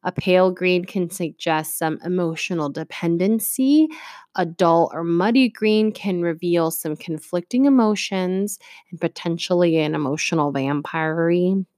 a 0.03 0.11
pale 0.11 0.51
green 0.51 0.85
can 0.85 1.09
suggest 1.09 1.77
some 1.77 1.99
emotional 2.05 2.69
dependency. 2.69 3.87
A 4.35 4.45
dull 4.45 4.89
or 4.93 5.03
muddy 5.03 5.49
green 5.49 5.91
can 5.91 6.21
reveal 6.21 6.71
some 6.71 6.95
conflicting 6.95 7.65
emotions 7.65 8.59
and 8.91 9.01
potentially 9.01 9.77
an 9.77 9.95
emotional 9.95 10.51
vampire 10.51 11.31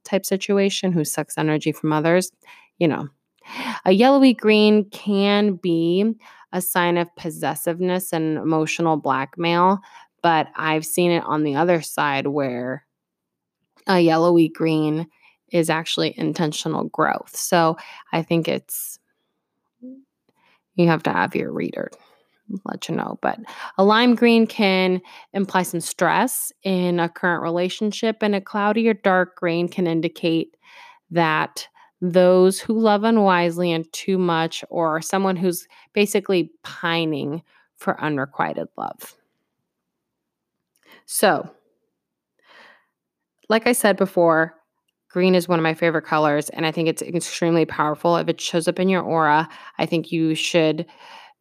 type 0.03 0.25
situation 0.25 0.91
who 0.91 1.03
sucks 1.03 1.37
energy 1.37 1.71
from 1.71 1.93
others. 1.93 2.31
You 2.77 2.87
know, 2.87 3.07
a 3.85 3.91
yellowy 3.91 4.33
green 4.33 4.89
can 4.89 5.55
be 5.55 6.13
a 6.53 6.61
sign 6.61 6.97
of 6.97 7.15
possessiveness 7.15 8.13
and 8.13 8.37
emotional 8.37 8.97
blackmail, 8.97 9.79
but 10.21 10.47
I've 10.55 10.85
seen 10.85 11.11
it 11.11 11.23
on 11.25 11.43
the 11.43 11.55
other 11.55 11.81
side 11.81 12.27
where 12.27 12.85
a 13.87 13.99
yellowy 13.99 14.47
green 14.49 15.07
is 15.51 15.69
actually 15.69 16.13
intentional 16.17 16.85
growth. 16.85 17.35
So 17.35 17.77
I 18.11 18.21
think 18.21 18.47
it's, 18.47 18.99
you 20.75 20.87
have 20.87 21.03
to 21.03 21.11
have 21.11 21.35
your 21.35 21.51
reader 21.51 21.91
let 22.65 22.89
you 22.89 22.95
know. 22.95 23.17
But 23.21 23.39
a 23.77 23.83
lime 23.83 24.15
green 24.15 24.47
can 24.47 25.01
imply 25.33 25.63
some 25.63 25.81
stress 25.81 26.51
in 26.63 26.99
a 26.99 27.09
current 27.09 27.43
relationship, 27.43 28.17
and 28.21 28.35
a 28.35 28.41
cloudy 28.41 28.87
or 28.87 28.93
dark 28.93 29.35
green 29.35 29.67
can 29.67 29.87
indicate 29.87 30.55
that 31.11 31.67
those 32.01 32.59
who 32.59 32.79
love 32.79 33.03
unwisely 33.03 33.71
and 33.71 33.91
too 33.93 34.17
much, 34.17 34.63
or 34.69 35.01
someone 35.01 35.35
who's 35.35 35.67
basically 35.93 36.51
pining 36.63 37.43
for 37.77 37.99
unrequited 38.01 38.67
love. 38.77 39.15
So, 41.05 41.49
like 43.49 43.67
I 43.67 43.73
said 43.73 43.97
before, 43.97 44.55
Green 45.11 45.35
is 45.35 45.47
one 45.47 45.59
of 45.59 45.63
my 45.63 45.73
favorite 45.73 46.05
colors, 46.05 46.49
and 46.49 46.65
I 46.65 46.71
think 46.71 46.87
it's 46.87 47.01
extremely 47.01 47.65
powerful. 47.65 48.15
If 48.15 48.29
it 48.29 48.39
shows 48.39 48.69
up 48.69 48.79
in 48.79 48.87
your 48.87 49.01
aura, 49.01 49.49
I 49.77 49.85
think 49.85 50.11
you 50.11 50.35
should, 50.35 50.85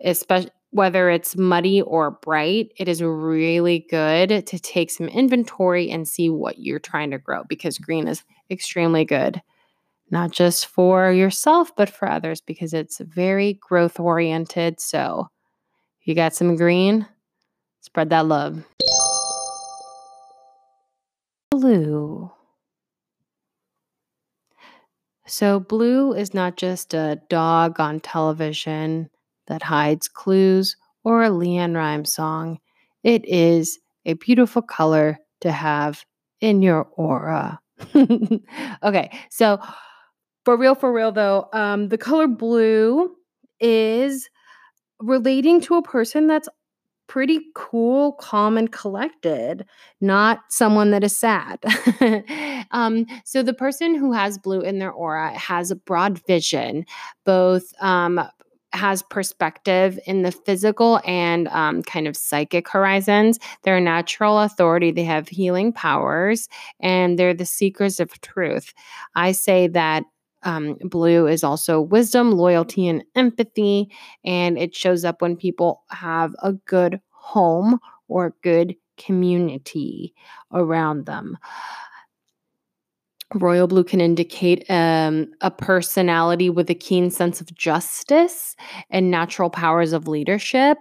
especially 0.02 0.50
whether 0.72 1.08
it's 1.10 1.36
muddy 1.36 1.82
or 1.82 2.12
bright, 2.12 2.72
it 2.76 2.88
is 2.88 3.02
really 3.02 3.86
good 3.90 4.46
to 4.46 4.58
take 4.58 4.90
some 4.90 5.08
inventory 5.08 5.90
and 5.90 6.06
see 6.06 6.30
what 6.30 6.58
you're 6.58 6.78
trying 6.78 7.10
to 7.10 7.18
grow 7.18 7.42
because 7.48 7.78
green 7.78 8.06
is 8.06 8.22
extremely 8.50 9.04
good, 9.04 9.40
not 10.10 10.30
just 10.30 10.66
for 10.66 11.12
yourself, 11.12 11.74
but 11.76 11.90
for 11.90 12.08
others 12.08 12.40
because 12.40 12.72
it's 12.72 12.98
very 12.98 13.54
growth 13.54 13.98
oriented. 14.00 14.80
So, 14.80 15.28
you 16.02 16.14
got 16.14 16.34
some 16.34 16.56
green, 16.56 17.06
spread 17.80 18.10
that 18.10 18.26
love. 18.26 18.64
Blue. 21.50 22.30
So, 25.30 25.60
blue 25.60 26.12
is 26.12 26.34
not 26.34 26.56
just 26.56 26.92
a 26.92 27.20
dog 27.28 27.78
on 27.78 28.00
television 28.00 29.08
that 29.46 29.62
hides 29.62 30.08
clues 30.08 30.76
or 31.04 31.22
a 31.22 31.30
LeAnn 31.30 31.76
Rimes 31.76 32.12
song. 32.12 32.58
It 33.04 33.24
is 33.26 33.78
a 34.04 34.14
beautiful 34.14 34.60
color 34.60 35.18
to 35.42 35.52
have 35.52 36.04
in 36.40 36.62
your 36.62 36.88
aura. 36.96 37.60
okay, 38.82 39.10
so 39.30 39.60
for 40.44 40.56
real, 40.56 40.74
for 40.74 40.92
real 40.92 41.12
though, 41.12 41.48
um, 41.52 41.90
the 41.90 41.98
color 41.98 42.26
blue 42.26 43.14
is 43.60 44.28
relating 44.98 45.60
to 45.60 45.76
a 45.76 45.82
person 45.82 46.26
that's 46.26 46.48
pretty 47.10 47.40
cool, 47.56 48.12
calm, 48.12 48.56
and 48.56 48.70
collected, 48.70 49.66
not 50.00 50.42
someone 50.48 50.92
that 50.92 51.02
is 51.02 51.16
sad. 51.16 51.58
um, 52.70 53.04
so 53.24 53.42
the 53.42 53.52
person 53.52 53.96
who 53.96 54.12
has 54.12 54.38
blue 54.38 54.60
in 54.60 54.78
their 54.78 54.92
aura 54.92 55.36
has 55.36 55.72
a 55.72 55.76
broad 55.76 56.24
vision, 56.28 56.86
both 57.24 57.74
um, 57.82 58.20
has 58.72 59.02
perspective 59.02 59.98
in 60.06 60.22
the 60.22 60.30
physical 60.30 61.00
and 61.04 61.48
um, 61.48 61.82
kind 61.82 62.06
of 62.06 62.16
psychic 62.16 62.68
horizons. 62.68 63.40
They're 63.64 63.78
a 63.78 63.80
natural 63.80 64.38
authority. 64.38 64.92
They 64.92 65.02
have 65.02 65.28
healing 65.28 65.72
powers 65.72 66.48
and 66.78 67.18
they're 67.18 67.34
the 67.34 67.44
seekers 67.44 67.98
of 67.98 68.20
truth. 68.20 68.72
I 69.16 69.32
say 69.32 69.66
that 69.66 70.04
um, 70.42 70.76
blue 70.82 71.26
is 71.26 71.44
also 71.44 71.80
wisdom, 71.80 72.32
loyalty, 72.32 72.88
and 72.88 73.04
empathy. 73.14 73.90
And 74.24 74.58
it 74.58 74.74
shows 74.74 75.04
up 75.04 75.22
when 75.22 75.36
people 75.36 75.82
have 75.90 76.34
a 76.42 76.52
good 76.52 77.00
home 77.10 77.78
or 78.08 78.34
good 78.42 78.76
community 78.96 80.14
around 80.52 81.06
them. 81.06 81.36
Royal 83.34 83.68
blue 83.68 83.84
can 83.84 84.00
indicate 84.00 84.68
um, 84.68 85.28
a 85.40 85.52
personality 85.52 86.50
with 86.50 86.68
a 86.68 86.74
keen 86.74 87.12
sense 87.12 87.40
of 87.40 87.54
justice 87.54 88.56
and 88.90 89.08
natural 89.08 89.48
powers 89.48 89.92
of 89.92 90.08
leadership. 90.08 90.78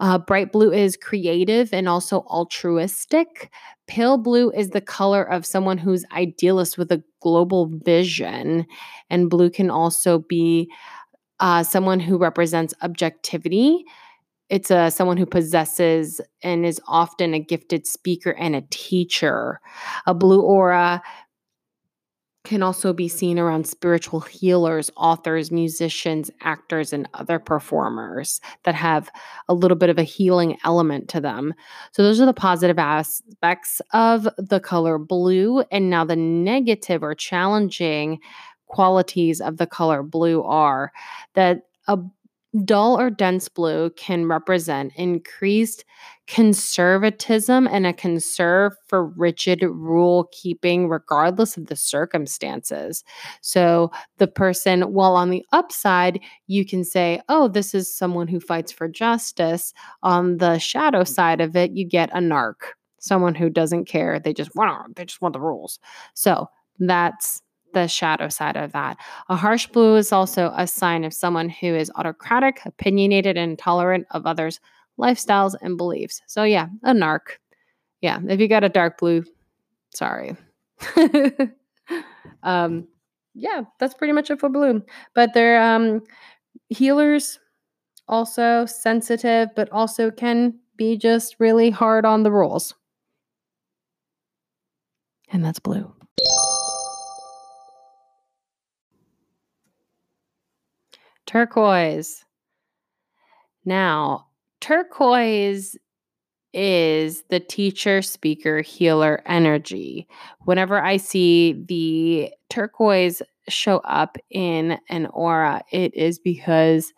Uh, 0.00 0.18
bright 0.18 0.50
blue 0.50 0.72
is 0.72 0.96
creative 0.96 1.72
and 1.72 1.88
also 1.88 2.22
altruistic. 2.22 3.52
Pale 3.86 4.18
blue 4.18 4.50
is 4.50 4.70
the 4.70 4.80
color 4.80 5.22
of 5.22 5.46
someone 5.46 5.78
who's 5.78 6.04
idealist 6.10 6.76
with 6.78 6.90
a 6.90 7.02
global 7.20 7.70
vision. 7.84 8.66
And 9.08 9.30
blue 9.30 9.48
can 9.48 9.70
also 9.70 10.18
be 10.18 10.68
uh, 11.38 11.62
someone 11.62 12.00
who 12.00 12.18
represents 12.18 12.74
objectivity. 12.82 13.84
It's 14.50 14.70
a, 14.70 14.90
someone 14.90 15.16
who 15.16 15.26
possesses 15.26 16.20
and 16.42 16.66
is 16.66 16.80
often 16.86 17.34
a 17.34 17.40
gifted 17.40 17.86
speaker 17.86 18.32
and 18.32 18.54
a 18.54 18.64
teacher. 18.70 19.60
A 20.06 20.14
blue 20.14 20.42
aura 20.42 21.02
can 22.44 22.62
also 22.62 22.92
be 22.92 23.08
seen 23.08 23.38
around 23.38 23.66
spiritual 23.66 24.20
healers, 24.20 24.90
authors, 24.96 25.50
musicians, 25.50 26.30
actors, 26.42 26.92
and 26.92 27.08
other 27.14 27.38
performers 27.38 28.40
that 28.64 28.74
have 28.74 29.10
a 29.48 29.54
little 29.54 29.76
bit 29.76 29.88
of 29.88 29.98
a 29.98 30.02
healing 30.02 30.56
element 30.64 31.08
to 31.08 31.20
them. 31.20 31.54
So, 31.92 32.02
those 32.02 32.20
are 32.20 32.26
the 32.26 32.34
positive 32.34 32.78
aspects 32.78 33.80
of 33.92 34.28
the 34.36 34.60
color 34.60 34.98
blue. 34.98 35.60
And 35.72 35.88
now, 35.88 36.04
the 36.04 36.16
negative 36.16 37.02
or 37.02 37.14
challenging 37.14 38.20
qualities 38.66 39.40
of 39.40 39.56
the 39.56 39.66
color 39.66 40.02
blue 40.02 40.42
are 40.42 40.92
that 41.34 41.62
a 41.88 41.98
Dull 42.64 43.00
or 43.00 43.10
dense 43.10 43.48
blue 43.48 43.90
can 43.90 44.26
represent 44.26 44.92
increased 44.94 45.84
conservatism 46.28 47.66
and 47.66 47.86
a 47.86 47.92
concern 47.92 48.70
for 48.86 49.06
rigid 49.06 49.62
rule 49.62 50.28
keeping, 50.30 50.88
regardless 50.88 51.56
of 51.56 51.66
the 51.66 51.74
circumstances. 51.74 53.02
So, 53.40 53.90
the 54.18 54.28
person, 54.28 54.82
while 54.82 55.16
on 55.16 55.30
the 55.30 55.44
upside, 55.52 56.20
you 56.46 56.64
can 56.64 56.84
say, 56.84 57.20
oh, 57.28 57.48
this 57.48 57.74
is 57.74 57.92
someone 57.92 58.28
who 58.28 58.38
fights 58.38 58.70
for 58.70 58.88
justice. 58.88 59.72
On 60.04 60.38
the 60.38 60.58
shadow 60.58 61.02
side 61.02 61.40
of 61.40 61.56
it, 61.56 61.72
you 61.72 61.84
get 61.84 62.10
a 62.10 62.18
narc, 62.18 62.54
someone 63.00 63.34
who 63.34 63.50
doesn't 63.50 63.86
care. 63.86 64.20
They 64.20 64.32
just 64.32 64.54
want, 64.54 64.94
they 64.94 65.04
just 65.04 65.20
want 65.20 65.32
the 65.32 65.40
rules. 65.40 65.80
So, 66.14 66.48
that's 66.78 67.42
the 67.74 67.86
shadow 67.86 68.28
side 68.28 68.56
of 68.56 68.72
that. 68.72 68.96
A 69.28 69.36
harsh 69.36 69.66
blue 69.66 69.96
is 69.96 70.12
also 70.12 70.52
a 70.56 70.66
sign 70.66 71.04
of 71.04 71.12
someone 71.12 71.48
who 71.48 71.74
is 71.74 71.90
autocratic, 71.96 72.60
opinionated, 72.64 73.36
and 73.36 73.52
intolerant 73.52 74.06
of 74.12 74.26
others' 74.26 74.60
lifestyles 74.98 75.54
and 75.60 75.76
beliefs. 75.76 76.22
So, 76.26 76.44
yeah, 76.44 76.68
a 76.82 76.92
narc. 76.92 77.38
Yeah, 78.00 78.18
if 78.28 78.40
you 78.40 78.48
got 78.48 78.64
a 78.64 78.68
dark 78.68 78.98
blue, 78.98 79.24
sorry. 79.94 80.36
um, 82.42 82.86
yeah, 83.34 83.62
that's 83.78 83.94
pretty 83.94 84.12
much 84.12 84.30
it 84.30 84.40
for 84.40 84.48
blue. 84.48 84.82
But 85.14 85.34
they're 85.34 85.62
um, 85.62 86.02
healers, 86.68 87.38
also 88.08 88.66
sensitive, 88.66 89.48
but 89.56 89.70
also 89.72 90.10
can 90.10 90.58
be 90.76 90.96
just 90.96 91.36
really 91.38 91.70
hard 91.70 92.04
on 92.04 92.22
the 92.22 92.32
rules. 92.32 92.74
And 95.30 95.44
that's 95.44 95.58
blue. 95.58 95.93
Turquoise. 101.34 102.24
Now, 103.64 104.26
turquoise 104.60 105.76
is 106.52 107.24
the 107.28 107.40
teacher, 107.40 108.02
speaker, 108.02 108.60
healer 108.60 109.20
energy. 109.26 110.06
Whenever 110.42 110.80
I 110.80 110.96
see 110.96 111.64
the 111.66 112.30
turquoise 112.50 113.20
show 113.48 113.78
up 113.78 114.16
in 114.30 114.78
an 114.88 115.06
aura, 115.06 115.64
it 115.72 115.92
is 115.96 116.20
because 116.20 116.92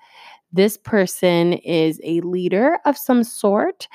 this 0.52 0.76
person 0.76 1.54
is 1.54 1.98
a 2.04 2.20
leader 2.20 2.78
of 2.84 2.98
some 2.98 3.24
sort. 3.24 3.88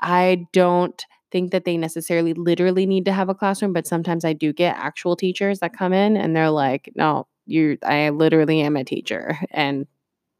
I 0.00 0.46
don't 0.52 1.04
think 1.32 1.50
that 1.50 1.64
they 1.64 1.76
necessarily 1.76 2.34
literally 2.34 2.86
need 2.86 3.04
to 3.06 3.12
have 3.12 3.28
a 3.28 3.34
classroom, 3.34 3.72
but 3.72 3.88
sometimes 3.88 4.24
I 4.24 4.32
do 4.32 4.52
get 4.52 4.76
actual 4.76 5.16
teachers 5.16 5.58
that 5.58 5.76
come 5.76 5.92
in 5.92 6.16
and 6.16 6.36
they're 6.36 6.50
like, 6.50 6.92
no, 6.94 7.26
you 7.48 7.78
I 7.82 8.10
literally 8.10 8.60
am 8.60 8.76
a 8.76 8.84
teacher. 8.84 9.38
And 9.50 9.86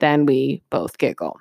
then 0.00 0.26
we 0.26 0.62
both 0.70 0.98
giggle. 0.98 1.40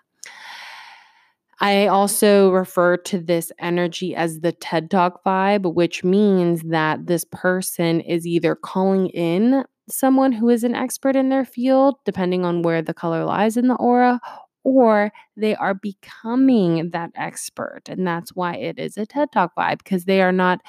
I 1.59 1.87
also 1.87 2.51
refer 2.51 2.97
to 2.97 3.19
this 3.19 3.51
energy 3.59 4.15
as 4.15 4.41
the 4.41 4.51
TED 4.51 4.91
Talk 4.91 5.23
vibe, 5.23 5.73
which 5.73 6.03
means 6.03 6.61
that 6.63 7.07
this 7.07 7.25
person 7.31 7.99
is 8.01 8.27
either 8.27 8.55
calling 8.55 9.09
in 9.09 9.63
someone 9.89 10.31
who 10.31 10.49
is 10.49 10.63
an 10.63 10.75
expert 10.75 11.15
in 11.15 11.29
their 11.29 11.45
field, 11.45 11.95
depending 12.05 12.45
on 12.45 12.61
where 12.61 12.81
the 12.81 12.93
color 12.93 13.25
lies 13.25 13.57
in 13.57 13.69
the 13.69 13.75
aura, 13.75 14.19
or 14.63 15.11
they 15.35 15.55
are 15.55 15.73
becoming 15.73 16.91
that 16.91 17.09
expert. 17.15 17.81
And 17.87 18.05
that's 18.05 18.35
why 18.35 18.55
it 18.55 18.77
is 18.77 18.97
a 18.97 19.05
TED 19.05 19.31
Talk 19.31 19.55
vibe, 19.55 19.79
because 19.79 20.05
they 20.05 20.21
are 20.21 20.31
not 20.31 20.61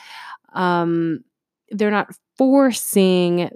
um 0.55 1.21
they're 1.71 1.91
not 1.91 2.09
forcing 2.39 3.51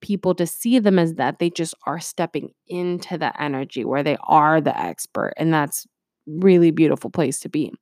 people 0.00 0.34
to 0.34 0.46
see 0.46 0.78
them 0.78 0.98
as 0.98 1.14
that. 1.14 1.38
They 1.38 1.50
just 1.50 1.74
are 1.86 2.00
stepping 2.00 2.50
into 2.68 3.18
the 3.18 3.40
energy 3.40 3.84
where 3.84 4.02
they 4.02 4.16
are 4.24 4.60
the 4.60 4.78
expert. 4.78 5.34
And 5.36 5.52
that's 5.52 5.86
really 6.26 6.70
beautiful 6.70 7.10
place 7.10 7.38
to 7.40 7.48
be. 7.48 7.72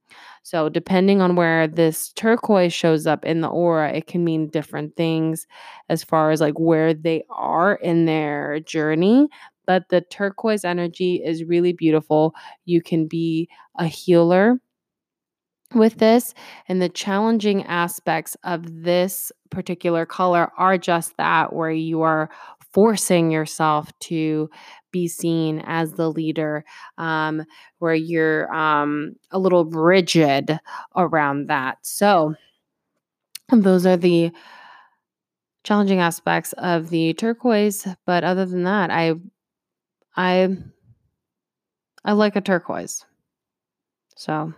So 0.42 0.68
depending 0.68 1.20
on 1.20 1.36
where 1.36 1.68
this 1.68 2.12
turquoise 2.12 2.72
shows 2.72 3.06
up 3.06 3.24
in 3.24 3.40
the 3.40 3.48
aura, 3.48 3.92
it 3.92 4.06
can 4.06 4.24
mean 4.24 4.48
different 4.48 4.96
things 4.96 5.46
as 5.88 6.02
far 6.02 6.30
as 6.30 6.40
like 6.40 6.58
where 6.58 6.92
they 6.92 7.24
are 7.30 7.76
in 7.76 8.06
their 8.06 8.60
journey. 8.60 9.28
But 9.66 9.88
the 9.90 10.00
turquoise 10.00 10.64
energy 10.64 11.22
is 11.24 11.44
really 11.44 11.72
beautiful. 11.72 12.34
You 12.64 12.82
can 12.82 13.06
be 13.06 13.48
a 13.78 13.86
healer 13.86 14.58
with 15.74 15.98
this 15.98 16.34
and 16.68 16.80
the 16.80 16.88
challenging 16.88 17.64
aspects 17.64 18.36
of 18.44 18.82
this 18.82 19.32
particular 19.50 20.06
color 20.06 20.50
are 20.56 20.78
just 20.78 21.16
that 21.16 21.52
where 21.52 21.70
you 21.70 22.02
are 22.02 22.30
forcing 22.72 23.30
yourself 23.30 23.92
to 24.00 24.48
be 24.90 25.06
seen 25.06 25.62
as 25.66 25.92
the 25.92 26.10
leader 26.10 26.64
um, 26.98 27.44
where 27.78 27.94
you're 27.94 28.52
um, 28.54 29.14
a 29.30 29.38
little 29.38 29.66
rigid 29.66 30.58
around 30.96 31.48
that. 31.48 31.78
So 31.82 32.34
those 33.50 33.84
are 33.84 33.96
the 33.96 34.32
challenging 35.64 36.00
aspects 36.00 36.52
of 36.54 36.90
the 36.90 37.14
turquoise 37.14 37.86
but 38.04 38.24
other 38.24 38.44
than 38.44 38.64
that 38.64 38.90
i 38.90 39.14
i 40.16 40.56
i 42.04 42.12
like 42.12 42.34
a 42.36 42.40
turquoise. 42.40 43.04
So 44.16 44.52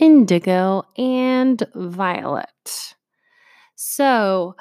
Indigo 0.00 0.84
and 0.96 1.62
violet. 1.74 2.94
So, 3.76 4.56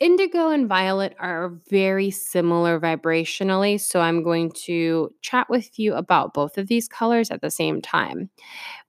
indigo 0.00 0.50
and 0.50 0.68
violet 0.68 1.14
are 1.18 1.50
very 1.70 2.10
similar 2.10 2.80
vibrationally. 2.80 3.80
So, 3.80 4.00
I'm 4.00 4.22
going 4.22 4.52
to 4.66 5.10
chat 5.22 5.48
with 5.50 5.78
you 5.78 5.94
about 5.94 6.34
both 6.34 6.58
of 6.58 6.68
these 6.68 6.88
colors 6.88 7.30
at 7.30 7.42
the 7.42 7.50
same 7.50 7.82
time. 7.82 8.30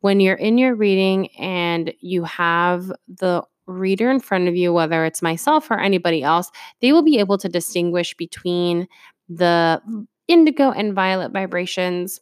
When 0.02 0.20
you're 0.20 0.36
in 0.36 0.58
your 0.58 0.76
reading 0.76 1.28
and 1.38 1.94
you 2.00 2.24
have 2.26 2.91
the 3.08 3.44
reader 3.67 4.10
in 4.10 4.19
front 4.19 4.47
of 4.47 4.56
you, 4.56 4.74
whether 4.74 5.06
it's 5.06 5.21
myself 5.21 5.69
or 5.69 5.80
anybody 5.80 6.24
else, 6.24 6.50
they 6.82 6.91
will 6.91 7.04
be 7.04 7.19
able 7.19 7.38
to 7.38 7.50
distinguish 7.50 8.13
between 8.15 8.88
the 9.30 9.82
indigo 10.28 10.71
and 10.71 10.93
violet 10.93 11.32
vibrations 11.32 12.19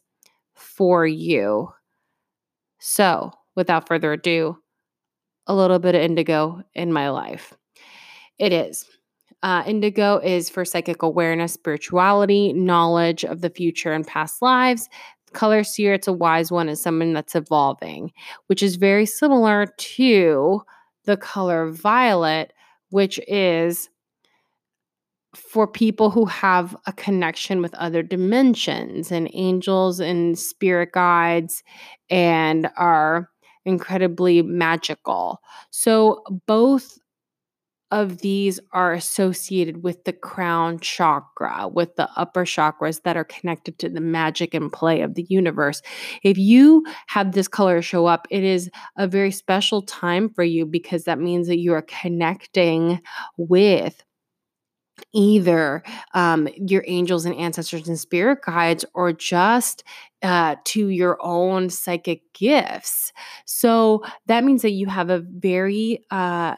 for 0.54 1.06
you. 1.06 1.68
So, 2.78 3.32
without 3.56 3.88
further 3.88 4.12
ado, 4.12 4.58
a 5.46 5.54
little 5.54 5.78
bit 5.78 5.94
of 5.94 6.00
indigo 6.00 6.62
in 6.74 6.92
my 6.92 7.10
life. 7.10 7.54
It 8.38 8.52
is. 8.52 8.86
Uh, 9.42 9.62
indigo 9.66 10.18
is 10.18 10.50
for 10.50 10.64
psychic 10.64 11.02
awareness, 11.02 11.54
spirituality, 11.54 12.52
knowledge 12.52 13.24
of 13.24 13.40
the 13.40 13.50
future 13.50 13.92
and 13.92 14.06
past 14.06 14.42
lives. 14.42 14.88
Color 15.32 15.64
seer, 15.64 15.94
it's 15.94 16.08
a 16.08 16.12
wise 16.12 16.50
one, 16.50 16.68
is 16.68 16.82
someone 16.82 17.12
that's 17.12 17.34
evolving, 17.34 18.12
which 18.46 18.62
is 18.62 18.76
very 18.76 19.06
similar 19.06 19.66
to 19.78 20.62
the 21.04 21.16
color 21.16 21.70
violet, 21.70 22.52
which 22.90 23.18
is 23.28 23.88
for 25.34 25.66
people 25.66 26.10
who 26.10 26.24
have 26.24 26.76
a 26.86 26.92
connection 26.92 27.62
with 27.62 27.74
other 27.74 28.02
dimensions 28.02 29.12
and 29.12 29.30
angels 29.32 30.00
and 30.00 30.38
spirit 30.38 30.90
guides 30.92 31.62
and 32.08 32.68
are 32.76 33.30
incredibly 33.64 34.42
magical. 34.42 35.40
So, 35.70 36.22
both 36.46 36.98
of 37.90 38.18
these 38.18 38.60
are 38.72 38.92
associated 38.92 39.82
with 39.82 40.04
the 40.04 40.12
crown 40.12 40.78
chakra, 40.78 41.68
with 41.68 41.96
the 41.96 42.08
upper 42.16 42.44
chakras 42.44 43.02
that 43.02 43.16
are 43.16 43.24
connected 43.24 43.78
to 43.78 43.88
the 43.88 44.00
magic 44.00 44.54
and 44.54 44.72
play 44.72 45.00
of 45.00 45.14
the 45.14 45.26
universe. 45.28 45.82
If 46.22 46.38
you 46.38 46.84
have 47.08 47.32
this 47.32 47.48
color 47.48 47.82
show 47.82 48.06
up, 48.06 48.26
it 48.30 48.44
is 48.44 48.70
a 48.96 49.06
very 49.06 49.30
special 49.32 49.82
time 49.82 50.28
for 50.28 50.44
you 50.44 50.66
because 50.66 51.04
that 51.04 51.18
means 51.18 51.48
that 51.48 51.58
you 51.58 51.72
are 51.72 51.82
connecting 51.82 53.00
with 53.36 54.02
either 55.12 55.82
um, 56.14 56.48
your 56.56 56.84
angels 56.86 57.24
and 57.24 57.34
ancestors 57.36 57.88
and 57.88 57.98
spirit 57.98 58.40
guides 58.44 58.84
or 58.94 59.12
just 59.12 59.82
uh, 60.22 60.56
to 60.64 60.88
your 60.88 61.16
own 61.20 61.70
psychic 61.70 62.20
gifts. 62.34 63.12
So 63.46 64.04
that 64.26 64.44
means 64.44 64.62
that 64.62 64.72
you 64.72 64.86
have 64.86 65.10
a 65.10 65.20
very 65.20 66.04
uh, 66.10 66.56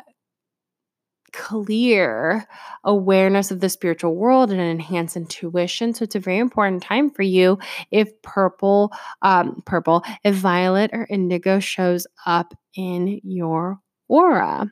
clear 1.33 2.47
awareness 2.85 3.51
of 3.51 3.61
the 3.61 3.69
spiritual 3.69 4.15
world 4.15 4.51
and 4.51 4.61
enhance 4.61 5.17
intuition. 5.17 5.95
So 5.95 6.05
it's 6.05 6.15
a 6.15 6.21
very 6.21 6.39
important 6.39 6.83
time 6.83 7.11
for 7.11 7.23
you 7.23 7.59
if 7.91 8.11
purple, 8.23 8.93
um, 9.23 9.63
purple, 9.67 10.05
if 10.25 10.35
violet 10.35 10.91
or 10.93 11.07
indigo 11.11 11.61
shows 11.61 12.07
up 12.27 12.55
in 12.75 13.21
your 13.25 13.79
aura. 14.09 14.71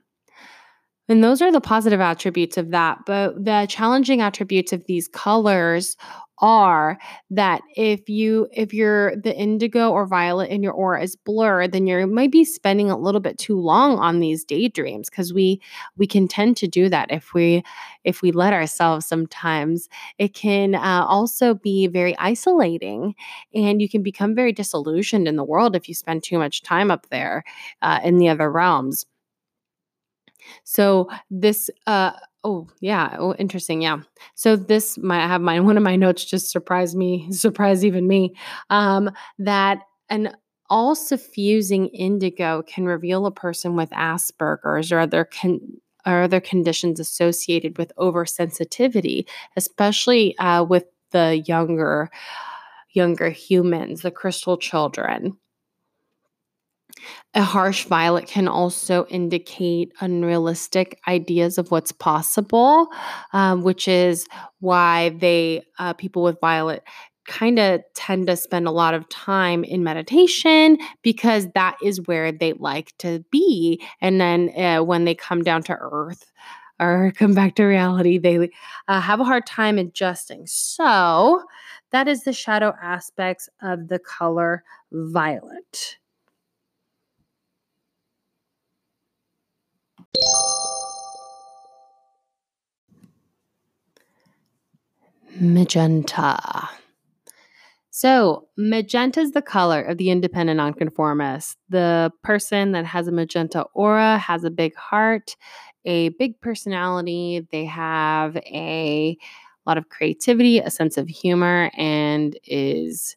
And 1.08 1.24
those 1.24 1.42
are 1.42 1.50
the 1.50 1.60
positive 1.60 2.00
attributes 2.00 2.56
of 2.56 2.70
that. 2.70 2.98
But 3.04 3.44
the 3.44 3.66
challenging 3.68 4.20
attributes 4.20 4.72
of 4.72 4.84
these 4.86 5.08
colors 5.08 5.96
are 6.40 6.98
that 7.30 7.62
if 7.76 8.08
you 8.08 8.48
if 8.52 8.72
you're 8.72 9.14
the 9.16 9.34
indigo 9.36 9.90
or 9.90 10.06
violet 10.06 10.50
in 10.50 10.62
your 10.62 10.72
aura 10.72 11.02
is 11.02 11.16
blurred 11.16 11.72
then 11.72 11.86
you 11.86 12.06
might 12.06 12.32
be 12.32 12.44
spending 12.44 12.90
a 12.90 12.98
little 12.98 13.20
bit 13.20 13.38
too 13.38 13.58
long 13.58 13.98
on 13.98 14.20
these 14.20 14.44
daydreams 14.44 15.10
because 15.10 15.32
we 15.32 15.60
we 15.96 16.06
can 16.06 16.26
tend 16.28 16.56
to 16.56 16.66
do 16.68 16.88
that 16.88 17.10
if 17.10 17.34
we 17.34 17.62
if 18.04 18.22
we 18.22 18.32
let 18.32 18.52
ourselves 18.52 19.06
sometimes. 19.06 19.88
It 20.18 20.34
can 20.34 20.74
uh, 20.74 21.04
also 21.06 21.54
be 21.54 21.86
very 21.86 22.16
isolating 22.18 23.14
and 23.54 23.80
you 23.80 23.88
can 23.88 24.02
become 24.02 24.34
very 24.34 24.52
disillusioned 24.52 25.28
in 25.28 25.36
the 25.36 25.44
world 25.44 25.76
if 25.76 25.88
you 25.88 25.94
spend 25.94 26.22
too 26.22 26.38
much 26.38 26.62
time 26.62 26.90
up 26.90 27.08
there 27.10 27.44
uh, 27.82 28.00
in 28.04 28.18
the 28.18 28.28
other 28.28 28.50
realms. 28.50 29.06
So 30.64 31.08
this 31.30 31.70
uh 31.86 32.12
oh 32.44 32.68
yeah, 32.80 33.16
oh 33.18 33.34
interesting. 33.34 33.82
Yeah. 33.82 33.98
So 34.34 34.56
this 34.56 34.98
I 35.08 35.16
have 35.26 35.40
my 35.40 35.60
one 35.70 35.76
of 35.76 35.82
my 35.82 35.96
notes 35.96 36.24
just 36.24 36.50
surprised 36.50 36.96
me, 36.96 37.30
surprised 37.32 37.84
even 37.84 38.06
me. 38.06 38.34
Um 38.70 39.10
that 39.38 39.80
an 40.08 40.34
all 40.68 40.94
suffusing 40.94 41.88
indigo 41.88 42.62
can 42.62 42.84
reveal 42.86 43.26
a 43.26 43.32
person 43.32 43.74
with 43.76 43.90
Asperger's 43.90 44.92
or 44.92 45.00
other 45.00 45.24
con- 45.24 45.60
or 46.06 46.22
other 46.22 46.40
conditions 46.40 47.00
associated 47.00 47.76
with 47.76 47.92
oversensitivity, 47.98 49.28
especially 49.56 50.36
uh, 50.38 50.62
with 50.64 50.84
the 51.10 51.42
younger 51.46 52.08
younger 52.92 53.30
humans, 53.30 54.02
the 54.02 54.10
crystal 54.10 54.56
children. 54.56 55.36
A 57.34 57.42
harsh 57.42 57.84
violet 57.84 58.26
can 58.26 58.48
also 58.48 59.06
indicate 59.06 59.92
unrealistic 60.00 60.98
ideas 61.06 61.58
of 61.58 61.70
what's 61.70 61.92
possible, 61.92 62.88
um, 63.32 63.62
which 63.62 63.86
is 63.88 64.26
why 64.60 65.10
they 65.10 65.62
uh, 65.78 65.92
people 65.94 66.22
with 66.22 66.40
violet 66.40 66.82
kind 67.26 67.60
of 67.60 67.80
tend 67.94 68.26
to 68.26 68.36
spend 68.36 68.66
a 68.66 68.72
lot 68.72 68.92
of 68.92 69.08
time 69.08 69.62
in 69.62 69.84
meditation 69.84 70.76
because 71.02 71.46
that 71.54 71.76
is 71.82 72.06
where 72.06 72.32
they 72.32 72.52
like 72.54 72.92
to 72.98 73.24
be. 73.30 73.80
And 74.00 74.20
then 74.20 74.50
uh, 74.56 74.82
when 74.82 75.04
they 75.04 75.14
come 75.14 75.44
down 75.44 75.62
to 75.64 75.78
earth 75.80 76.32
or 76.80 77.12
come 77.16 77.34
back 77.34 77.54
to 77.54 77.64
reality, 77.64 78.18
they 78.18 78.50
uh, 78.88 79.00
have 79.00 79.20
a 79.20 79.24
hard 79.24 79.46
time 79.46 79.78
adjusting. 79.78 80.46
So 80.46 81.42
that 81.92 82.08
is 82.08 82.24
the 82.24 82.32
shadow 82.32 82.74
aspects 82.82 83.48
of 83.62 83.88
the 83.88 84.00
color 84.00 84.64
violet. 84.92 85.98
Magenta. 95.40 96.68
So, 97.88 98.48
magenta 98.56 99.20
is 99.20 99.32
the 99.32 99.42
color 99.42 99.82
of 99.82 99.98
the 99.98 100.10
independent 100.10 100.58
nonconformist. 100.58 101.56
The 101.68 102.12
person 102.22 102.72
that 102.72 102.84
has 102.84 103.08
a 103.08 103.12
magenta 103.12 103.62
aura 103.74 104.18
has 104.18 104.44
a 104.44 104.50
big 104.50 104.74
heart, 104.76 105.36
a 105.84 106.10
big 106.10 106.40
personality. 106.40 107.46
They 107.50 107.64
have 107.64 108.36
a 108.36 109.16
lot 109.66 109.78
of 109.78 109.88
creativity, 109.88 110.58
a 110.58 110.70
sense 110.70 110.96
of 110.98 111.08
humor, 111.08 111.70
and 111.76 112.38
is 112.44 113.16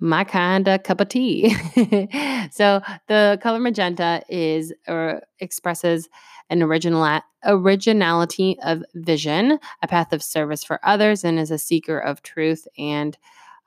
my 0.00 0.24
kind 0.24 0.68
of 0.68 0.82
cup 0.82 1.00
of 1.00 1.08
tea. 1.08 1.50
so 2.50 2.82
the 3.08 3.38
color 3.40 3.60
magenta 3.60 4.22
is 4.28 4.72
or 4.88 5.22
expresses 5.38 6.08
an 6.50 6.62
original 6.62 7.20
originality 7.44 8.58
of 8.62 8.82
vision, 8.94 9.58
a 9.82 9.88
path 9.88 10.12
of 10.12 10.22
service 10.22 10.64
for 10.64 10.80
others, 10.82 11.24
and 11.24 11.38
is 11.38 11.50
a 11.50 11.58
seeker 11.58 11.98
of 11.98 12.22
truth 12.22 12.66
and 12.78 13.16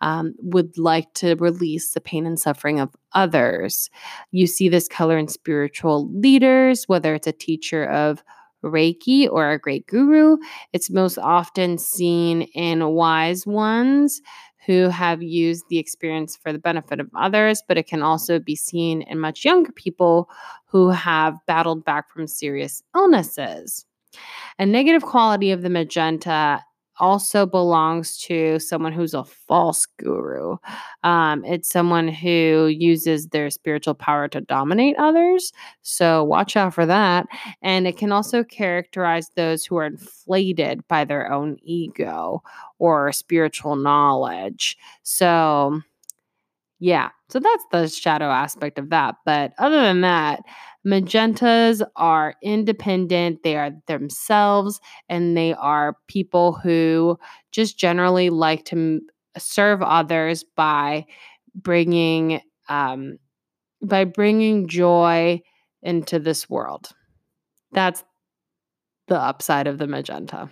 um, 0.01 0.35
would 0.39 0.77
like 0.77 1.11
to 1.15 1.35
release 1.35 1.91
the 1.91 2.01
pain 2.01 2.25
and 2.25 2.39
suffering 2.39 2.79
of 2.79 2.95
others. 3.13 3.89
You 4.31 4.47
see 4.47 4.69
this 4.69 4.87
color 4.87 5.17
in 5.17 5.27
spiritual 5.27 6.11
leaders, 6.11 6.85
whether 6.87 7.15
it's 7.15 7.27
a 7.27 7.31
teacher 7.31 7.85
of 7.85 8.23
Reiki 8.63 9.29
or 9.29 9.51
a 9.51 9.59
great 9.59 9.87
guru. 9.87 10.37
It's 10.73 10.89
most 10.89 11.17
often 11.17 11.77
seen 11.77 12.43
in 12.53 12.87
wise 12.89 13.45
ones 13.45 14.21
who 14.67 14.89
have 14.89 15.23
used 15.23 15.63
the 15.69 15.79
experience 15.79 16.35
for 16.35 16.51
the 16.51 16.59
benefit 16.59 16.99
of 16.99 17.09
others, 17.15 17.63
but 17.67 17.77
it 17.77 17.87
can 17.87 18.03
also 18.03 18.37
be 18.37 18.55
seen 18.55 19.01
in 19.03 19.17
much 19.17 19.45
younger 19.45 19.71
people 19.71 20.29
who 20.65 20.89
have 20.89 21.37
battled 21.47 21.85
back 21.85 22.11
from 22.11 22.27
serious 22.27 22.83
illnesses. 22.93 23.85
A 24.59 24.65
negative 24.65 25.03
quality 25.03 25.51
of 25.51 25.61
the 25.61 25.69
magenta 25.69 26.61
also 26.99 27.45
belongs 27.45 28.17
to 28.19 28.59
someone 28.59 28.93
who's 28.93 29.13
a 29.13 29.23
false 29.23 29.85
guru. 29.97 30.57
Um, 31.03 31.43
it's 31.45 31.69
someone 31.69 32.07
who 32.07 32.67
uses 32.67 33.27
their 33.27 33.49
spiritual 33.49 33.93
power 33.93 34.27
to 34.29 34.41
dominate 34.41 34.95
others. 34.97 35.53
So 35.81 36.23
watch 36.23 36.55
out 36.55 36.73
for 36.73 36.85
that. 36.85 37.27
And 37.61 37.87
it 37.87 37.97
can 37.97 38.11
also 38.11 38.43
characterize 38.43 39.29
those 39.35 39.65
who 39.65 39.77
are 39.77 39.85
inflated 39.85 40.87
by 40.87 41.05
their 41.05 41.31
own 41.31 41.57
ego 41.63 42.41
or 42.79 43.11
spiritual 43.11 43.75
knowledge. 43.75 44.77
So, 45.03 45.81
yeah, 46.79 47.09
so 47.29 47.39
that's 47.39 47.65
the 47.71 47.87
shadow 47.87 48.29
aspect 48.29 48.79
of 48.79 48.89
that. 48.89 49.15
But 49.25 49.53
other 49.57 49.81
than 49.81 50.01
that, 50.01 50.41
Magentas 50.85 51.81
are 51.97 52.35
independent, 52.41 53.43
they 53.43 53.57
are 53.57 53.71
themselves, 53.87 54.79
and 55.09 55.35
they 55.35 55.53
are 55.53 55.97
people 56.07 56.53
who 56.53 57.19
just 57.51 57.77
generally 57.77 58.29
like 58.29 58.63
to 58.65 59.01
serve 59.37 59.81
others 59.81 60.45
by 60.55 61.05
bringing 61.53 62.41
um, 62.69 63.17
by 63.81 64.05
bringing 64.05 64.67
joy 64.67 65.41
into 65.81 66.19
this 66.19 66.49
world. 66.49 66.89
That's 67.73 68.03
the 69.07 69.19
upside 69.19 69.67
of 69.67 69.77
the 69.77 69.87
magenta. 69.87 70.49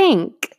Pink. 0.00 0.56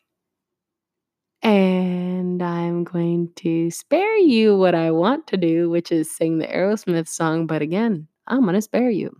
And 1.41 2.43
I'm 2.43 2.83
going 2.83 3.31
to 3.37 3.71
spare 3.71 4.17
you 4.19 4.55
what 4.55 4.75
I 4.75 4.91
want 4.91 5.25
to 5.27 5.37
do, 5.37 5.67
which 5.67 5.91
is 5.91 6.15
sing 6.15 6.37
the 6.37 6.45
Aerosmith 6.45 7.07
song. 7.07 7.47
But 7.47 7.63
again, 7.63 8.07
I'm 8.27 8.43
going 8.43 8.53
to 8.53 8.61
spare 8.61 8.91
you. 8.91 9.11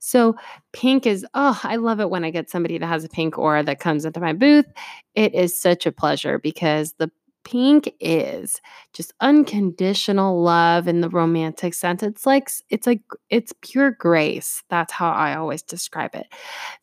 So, 0.00 0.34
pink 0.72 1.06
is, 1.06 1.24
oh, 1.34 1.60
I 1.62 1.76
love 1.76 2.00
it 2.00 2.10
when 2.10 2.24
I 2.24 2.30
get 2.30 2.50
somebody 2.50 2.76
that 2.78 2.88
has 2.88 3.04
a 3.04 3.08
pink 3.08 3.38
aura 3.38 3.62
that 3.62 3.78
comes 3.78 4.04
into 4.04 4.18
my 4.18 4.32
booth. 4.32 4.66
It 5.14 5.32
is 5.32 5.56
such 5.56 5.86
a 5.86 5.92
pleasure 5.92 6.40
because 6.40 6.94
the 6.94 7.08
pink 7.48 7.94
is 7.98 8.60
just 8.92 9.14
unconditional 9.20 10.42
love 10.42 10.86
in 10.86 11.00
the 11.00 11.08
romantic 11.08 11.72
sense. 11.72 12.02
It's 12.02 12.26
like 12.26 12.50
it's 12.68 12.86
like 12.86 13.00
it's 13.30 13.54
pure 13.62 13.92
grace. 13.92 14.62
That's 14.68 14.92
how 14.92 15.10
I 15.10 15.34
always 15.34 15.62
describe 15.62 16.14
it. 16.14 16.26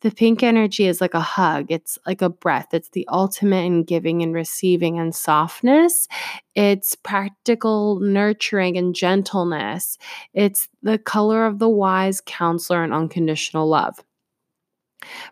The 0.00 0.10
pink 0.10 0.42
energy 0.42 0.86
is 0.86 1.00
like 1.00 1.14
a 1.14 1.20
hug. 1.20 1.66
It's 1.68 1.98
like 2.04 2.20
a 2.20 2.28
breath. 2.28 2.68
It's 2.72 2.88
the 2.88 3.06
ultimate 3.12 3.64
in 3.64 3.84
giving 3.84 4.22
and 4.22 4.34
receiving 4.34 4.98
and 4.98 5.14
softness. 5.14 6.08
It's 6.56 6.96
practical 6.96 8.00
nurturing 8.00 8.76
and 8.76 8.92
gentleness. 8.92 9.98
It's 10.34 10.68
the 10.82 10.98
color 10.98 11.46
of 11.46 11.60
the 11.60 11.68
wise 11.68 12.20
counselor 12.26 12.82
and 12.82 12.92
unconditional 12.92 13.68
love. 13.68 14.00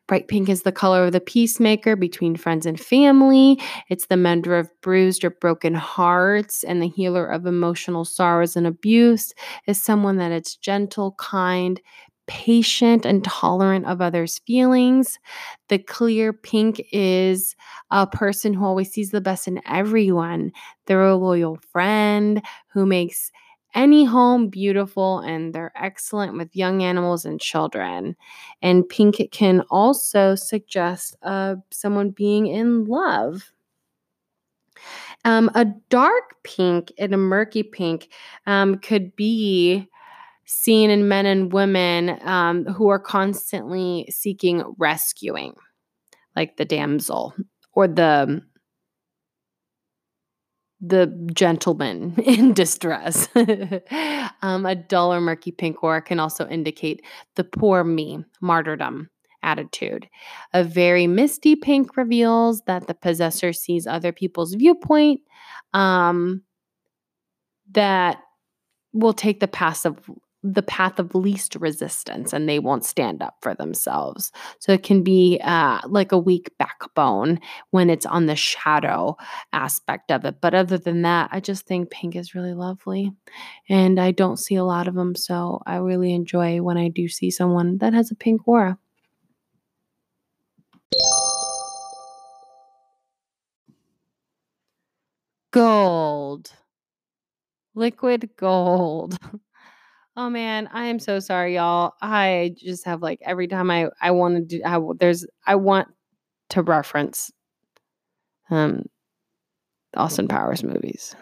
Bright 0.06 0.28
pink 0.28 0.48
is 0.48 0.62
the 0.62 0.72
color 0.72 1.04
of 1.04 1.12
the 1.12 1.20
peacemaker 1.20 1.96
between 1.96 2.36
friends 2.36 2.66
and 2.66 2.78
family. 2.78 3.60
It's 3.88 4.06
the 4.06 4.16
mender 4.16 4.56
of 4.56 4.70
bruised 4.80 5.24
or 5.24 5.30
broken 5.30 5.74
hearts 5.74 6.64
and 6.64 6.82
the 6.82 6.88
healer 6.88 7.26
of 7.26 7.46
emotional 7.46 8.04
sorrows 8.04 8.56
and 8.56 8.66
abuse. 8.66 9.32
Is 9.66 9.82
someone 9.82 10.16
that 10.18 10.32
is 10.32 10.56
gentle, 10.56 11.14
kind, 11.18 11.80
patient, 12.26 13.04
and 13.04 13.22
tolerant 13.24 13.86
of 13.86 14.00
others' 14.00 14.40
feelings. 14.46 15.18
The 15.68 15.78
clear 15.78 16.32
pink 16.32 16.82
is 16.92 17.54
a 17.90 18.06
person 18.06 18.54
who 18.54 18.64
always 18.64 18.90
sees 18.90 19.10
the 19.10 19.20
best 19.20 19.46
in 19.48 19.60
everyone. 19.66 20.52
They're 20.86 21.02
a 21.02 21.16
loyal 21.16 21.58
friend 21.70 22.42
who 22.72 22.86
makes 22.86 23.30
any 23.74 24.04
home 24.04 24.48
beautiful 24.48 25.18
and 25.20 25.52
they're 25.52 25.72
excellent 25.74 26.36
with 26.36 26.54
young 26.56 26.82
animals 26.82 27.24
and 27.24 27.40
children. 27.40 28.16
And 28.62 28.88
pink 28.88 29.20
can 29.32 29.62
also 29.70 30.34
suggest 30.34 31.16
uh, 31.22 31.56
someone 31.70 32.10
being 32.10 32.46
in 32.46 32.84
love. 32.84 33.50
Um, 35.24 35.50
a 35.54 35.66
dark 35.88 36.36
pink 36.42 36.92
and 36.98 37.14
a 37.14 37.18
murky 37.18 37.62
pink 37.62 38.10
um, 38.46 38.78
could 38.78 39.16
be 39.16 39.88
seen 40.44 40.90
in 40.90 41.08
men 41.08 41.26
and 41.26 41.52
women 41.52 42.18
um, 42.22 42.66
who 42.66 42.88
are 42.88 42.98
constantly 42.98 44.06
seeking 44.10 44.62
rescuing, 44.78 45.54
like 46.36 46.56
the 46.56 46.64
damsel 46.66 47.34
or 47.72 47.88
the 47.88 48.42
the 50.86 51.06
gentleman 51.32 52.14
in 52.24 52.52
distress. 52.52 53.28
um, 54.42 54.66
a 54.66 54.74
dull 54.74 55.12
or 55.12 55.20
murky 55.20 55.52
pink 55.52 55.82
aura 55.82 56.02
can 56.02 56.20
also 56.20 56.46
indicate 56.48 57.04
the 57.36 57.44
poor 57.44 57.84
me, 57.84 58.24
martyrdom 58.40 59.10
attitude. 59.42 60.08
A 60.52 60.64
very 60.64 61.06
misty 61.06 61.54
pink 61.54 61.96
reveals 61.96 62.62
that 62.62 62.86
the 62.86 62.94
possessor 62.94 63.52
sees 63.52 63.86
other 63.86 64.10
people's 64.10 64.54
viewpoint 64.54 65.20
um, 65.74 66.42
that 67.72 68.18
will 68.92 69.12
take 69.12 69.40
the 69.40 69.48
passive 69.48 69.98
the 70.44 70.62
path 70.62 70.98
of 70.98 71.14
least 71.14 71.56
resistance 71.56 72.34
and 72.34 72.46
they 72.46 72.58
won't 72.58 72.84
stand 72.84 73.22
up 73.22 73.36
for 73.40 73.54
themselves. 73.54 74.30
So 74.58 74.72
it 74.72 74.82
can 74.82 75.02
be 75.02 75.40
uh, 75.42 75.80
like 75.86 76.12
a 76.12 76.18
weak 76.18 76.50
backbone 76.58 77.40
when 77.70 77.88
it's 77.88 78.04
on 78.04 78.26
the 78.26 78.36
shadow 78.36 79.16
aspect 79.54 80.12
of 80.12 80.26
it. 80.26 80.42
But 80.42 80.54
other 80.54 80.76
than 80.76 81.00
that, 81.02 81.30
I 81.32 81.40
just 81.40 81.66
think 81.66 81.90
pink 81.90 82.14
is 82.14 82.34
really 82.34 82.52
lovely. 82.52 83.10
And 83.70 83.98
I 83.98 84.10
don't 84.10 84.36
see 84.36 84.54
a 84.54 84.64
lot 84.64 84.86
of 84.86 84.94
them. 84.94 85.14
So 85.14 85.62
I 85.66 85.76
really 85.76 86.12
enjoy 86.12 86.60
when 86.60 86.76
I 86.76 86.88
do 86.88 87.08
see 87.08 87.30
someone 87.30 87.78
that 87.78 87.94
has 87.94 88.10
a 88.10 88.14
pink 88.14 88.46
aura. 88.46 88.78
Gold. 95.52 96.52
Liquid 97.74 98.28
gold. 98.36 99.16
Oh 100.16 100.30
man, 100.30 100.68
I 100.72 100.86
am 100.86 101.00
so 101.00 101.18
sorry, 101.18 101.56
y'all. 101.56 101.94
I 102.00 102.54
just 102.56 102.84
have 102.84 103.02
like 103.02 103.18
every 103.22 103.48
time 103.48 103.70
I 103.70 103.88
I 104.00 104.12
want 104.12 104.36
to 104.36 104.42
do 104.42 104.62
I, 104.64 104.78
there's 104.98 105.26
I 105.46 105.56
want 105.56 105.88
to 106.50 106.62
reference 106.62 107.32
um 108.50 108.84
Austin 109.96 110.28
Powers 110.28 110.62
movies 110.62 111.16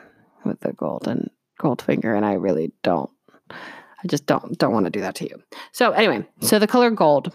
with 0.44 0.60
the 0.60 0.72
golden 0.74 1.30
gold 1.58 1.80
finger, 1.80 2.14
and 2.14 2.26
I 2.26 2.34
really 2.34 2.72
don't. 2.82 3.10
I 3.50 4.08
just 4.08 4.26
don't 4.26 4.58
don't 4.58 4.72
want 4.74 4.84
to 4.84 4.90
do 4.90 5.00
that 5.00 5.14
to 5.16 5.28
you. 5.28 5.42
So 5.72 5.92
anyway, 5.92 6.26
so 6.40 6.58
the 6.58 6.66
color 6.66 6.90
gold. 6.90 7.34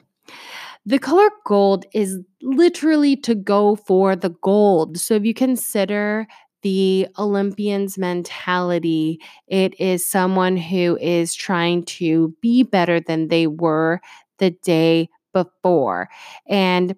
The 0.86 1.00
color 1.00 1.30
gold 1.46 1.86
is 1.93 2.20
literally 2.41 3.17
to 3.17 3.36
go 3.36 3.76
for 3.76 4.15
the 4.15 4.30
gold. 4.30 4.98
So 4.98 5.15
if 5.15 5.26
you 5.26 5.34
consider 5.34 6.28
the 6.67 7.08
Olympian's 7.17 7.97
mentality. 7.97 9.21
It 9.47 9.80
is 9.80 10.06
someone 10.06 10.58
who 10.58 10.97
is 10.99 11.34
trying 11.34 11.84
to 11.84 12.36
be 12.41 12.63
better 12.63 12.99
than 12.99 13.30
they 13.30 13.47
were 13.47 14.01
the 14.39 14.51
day 14.51 15.08
before. 15.32 16.10
And 16.45 16.93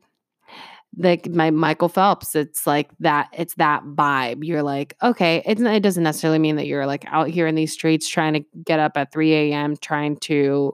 like 0.97 1.29
my 1.29 1.51
Michael 1.51 1.87
Phelps, 1.87 2.35
it's 2.35 2.65
like 2.65 2.89
that, 2.99 3.29
it's 3.31 3.53
that 3.55 3.83
vibe. 3.83 4.43
You're 4.43 4.63
like, 4.63 4.95
okay, 5.03 5.43
it, 5.45 5.61
it 5.61 5.83
doesn't 5.83 6.01
necessarily 6.01 6.39
mean 6.39 6.55
that 6.55 6.65
you're 6.65 6.87
like 6.87 7.05
out 7.05 7.27
here 7.27 7.45
in 7.45 7.53
these 7.53 7.71
streets 7.71 8.09
trying 8.09 8.33
to 8.33 8.43
get 8.65 8.79
up 8.79 8.93
at 8.95 9.11
3 9.11 9.31
a.m., 9.35 9.77
trying 9.77 10.17
to 10.21 10.73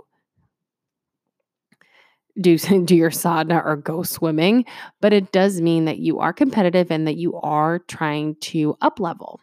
do 2.40 2.58
do 2.86 2.96
your 2.96 3.12
sadhana 3.12 3.62
or 3.64 3.76
go 3.76 4.04
swimming, 4.04 4.66
but 5.02 5.14
it 5.14 5.32
does 5.32 5.62
mean 5.62 5.86
that 5.86 6.00
you 6.00 6.20
are 6.20 6.34
competitive 6.34 6.92
and 6.92 7.08
that 7.08 7.18
you 7.18 7.36
are 7.42 7.80
trying 7.80 8.36
to 8.42 8.76
up 8.82 9.00
level. 9.00 9.40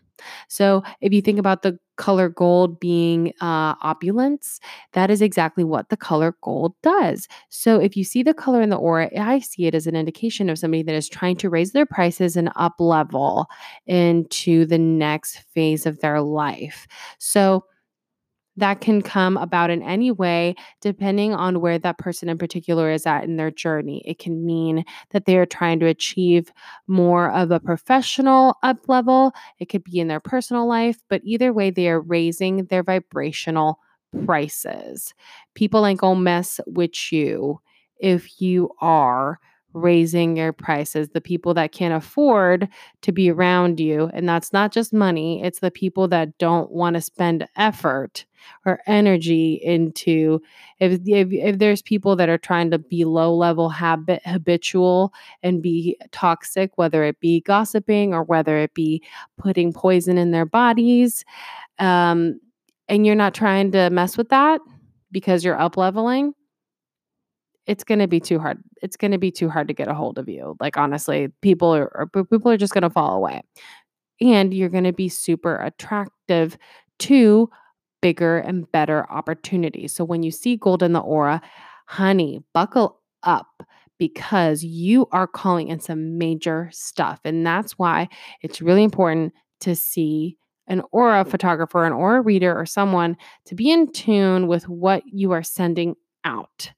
So 0.49 0.83
if 1.01 1.13
you 1.13 1.21
think 1.21 1.39
about 1.39 1.63
the 1.63 1.79
color 1.97 2.29
gold 2.29 2.81
being 2.81 3.33
uh, 3.41 3.75
opulence, 3.83 4.61
that 4.93 5.11
is 5.11 5.21
exactly 5.21 5.65
what 5.65 5.89
the 5.89 5.97
color 5.97 6.37
gold 6.43 6.75
does. 6.83 7.29
So 7.49 7.81
if 7.81 7.97
you 7.97 8.05
see 8.05 8.23
the 8.23 8.35
color 8.35 8.63
in 8.63 8.71
the 8.71 8.77
aura, 8.77 9.11
I 9.19 9.41
see 9.41 9.67
it 9.67 9.75
as 9.75 9.87
an 9.87 9.97
indication 9.97 10.49
of 10.49 10.59
somebody 10.59 10.83
that 10.85 10.95
is 10.95 11.09
trying 11.09 11.37
to 11.37 11.51
raise 11.51 11.73
their 11.73 11.87
prices 11.87 12.37
and 12.37 12.51
up 12.57 12.75
level 12.79 13.47
into 13.87 14.65
the 14.65 14.79
next 14.79 15.39
phase 15.55 15.87
of 15.87 16.01
their 16.01 16.21
life. 16.21 16.87
So 17.19 17.65
that 18.57 18.81
can 18.81 19.01
come 19.03 19.37
about 19.37 19.71
in 19.71 19.83
any 19.83 20.11
way, 20.11 20.55
depending 20.81 21.35
on 21.35 21.61
where 21.61 21.79
that 21.79 21.99
person 21.99 22.29
in 22.29 22.39
particular 22.39 22.91
is 22.91 23.07
at 23.07 23.25
in 23.25 23.37
their 23.37 23.51
journey. 23.51 24.03
It 24.05 24.19
can 24.19 24.45
mean 24.45 24.85
that 25.11 25.25
they 25.25 25.37
are 25.39 25.47
trying 25.47 25.81
to 25.81 25.87
achieve 25.87 26.53
more 26.87 27.31
of 27.31 27.51
a 27.51 27.61
professional 27.61 28.57
up 28.63 28.89
level, 28.89 29.33
it 29.59 29.67
could 29.67 29.85
be 29.85 30.01
in 30.01 30.09
their 30.09 30.21
personal 30.21 30.69
life, 30.69 30.99
but 31.09 31.23
either 31.25 31.53
way, 31.53 31.71
they 31.71 31.89
are 31.89 32.01
raising 32.01 32.67
their 32.67 32.83
vibrational 32.83 33.79
prices. 34.27 35.15
People 35.55 35.87
ain't 35.87 36.01
gonna 36.01 36.21
mess 36.21 36.61
with 36.67 37.13
you 37.13 37.61
if 37.99 38.41
you 38.41 38.71
are 38.81 39.39
raising 39.75 40.37
your 40.37 40.53
prices, 40.53 41.11
the 41.11 41.21
people 41.21 41.55
that 41.55 41.73
can't 41.73 41.95
afford 41.95 42.69
to 43.03 43.13
be 43.13 43.31
around 43.31 43.81
you. 43.81 44.11
And 44.13 44.29
that's 44.29 44.53
not 44.53 44.73
just 44.73 44.93
money, 44.93 45.43
it's 45.43 45.61
the 45.61 45.71
people 45.71 46.09
that 46.09 46.37
don't 46.39 46.71
want 46.71 46.95
to 46.95 47.01
spend 47.01 47.49
effort 47.57 48.25
or 48.67 48.81
energy 48.87 49.55
into 49.63 50.41
if, 50.81 51.01
if, 51.07 51.33
if 51.33 51.59
there's 51.59 51.83
people 51.83 52.17
that 52.17 52.29
are 52.29 52.39
trying 52.39 52.71
to 52.71 52.79
be 52.79 53.05
low 53.05 53.35
level 53.35 53.69
habit 53.69 54.21
habitual 54.25 55.13
and 55.43 55.63
be 55.63 55.97
toxic 56.11 56.77
whether 56.77 57.05
it 57.05 57.21
be 57.21 57.41
gossiping 57.43 58.13
or 58.13 58.25
whether 58.25 58.59
it 58.59 58.75
be 58.75 59.03
putting 59.39 59.73
poison 59.73 60.19
in 60.19 60.33
their 60.33 60.47
bodies 60.47 61.25
um, 61.79 62.41
and 62.89 63.07
you're 63.07 63.15
not 63.15 63.35
trying 63.35 63.71
to 63.73 63.91
mess 63.91 64.17
with 64.17 64.29
that 64.31 64.61
because 65.11 65.45
you're 65.45 65.61
up 65.61 65.77
leveling 65.77 66.35
it's 67.67 67.85
going 67.85 68.01
to 68.01 68.09
be 68.09 68.21
too 68.21 68.39
hard. 68.39 68.63
It's 68.83 68.97
going 68.97 69.13
to 69.13 69.19
be 69.19 69.31
too 69.31 69.49
hard 69.49 69.69
to 69.69 69.75
get 69.75 69.89
a 69.89 69.95
hold 69.95 70.19
of 70.19 70.29
you. 70.29 70.57
Like 70.61 70.77
honestly, 70.77 71.29
people 71.43 71.73
are 71.75 72.09
people 72.31 72.51
are 72.51 72.57
just 72.57 72.75
going 72.75 72.83
to 72.83 72.91
fall 72.91 73.17
away. 73.17 73.43
And 74.21 74.55
you're 74.55 74.69
going 74.69 74.85
to 74.85 74.93
be 74.93 75.09
super 75.09 75.57
attractive 75.57 76.57
to 77.01 77.51
bigger 78.01 78.39
and 78.39 78.71
better 78.71 79.11
opportunities. 79.11 79.93
So 79.93 80.05
when 80.05 80.23
you 80.23 80.31
see 80.31 80.57
gold 80.57 80.83
in 80.83 80.93
the 80.93 81.01
aura, 81.01 81.41
honey, 81.87 82.43
buckle 82.53 83.01
up 83.23 83.63
because 83.99 84.65
you 84.65 85.07
are 85.13 85.27
calling 85.27 85.69
in 85.69 85.81
some 85.81 86.19
major 86.19 86.69
stuff. 86.73 87.21
And 87.25 87.47
that's 87.47 87.79
why 87.79 88.09
it's 88.43 88.61
really 88.61 88.83
important 88.83 89.33
to 89.61 89.77
see 89.77 90.37
an 90.67 90.83
aura 90.91 91.25
photographer, 91.25 91.85
an 91.85 91.93
aura 91.93 92.21
reader, 92.21 92.57
or 92.59 92.67
someone 92.67 93.17
to 93.47 93.55
be 93.55 93.71
in 93.71 93.91
tune 93.93 94.49
with 94.49 94.69
what 94.69 95.03
you 95.07 95.33
are 95.33 95.43
sending 95.43 95.95
out 96.25 96.73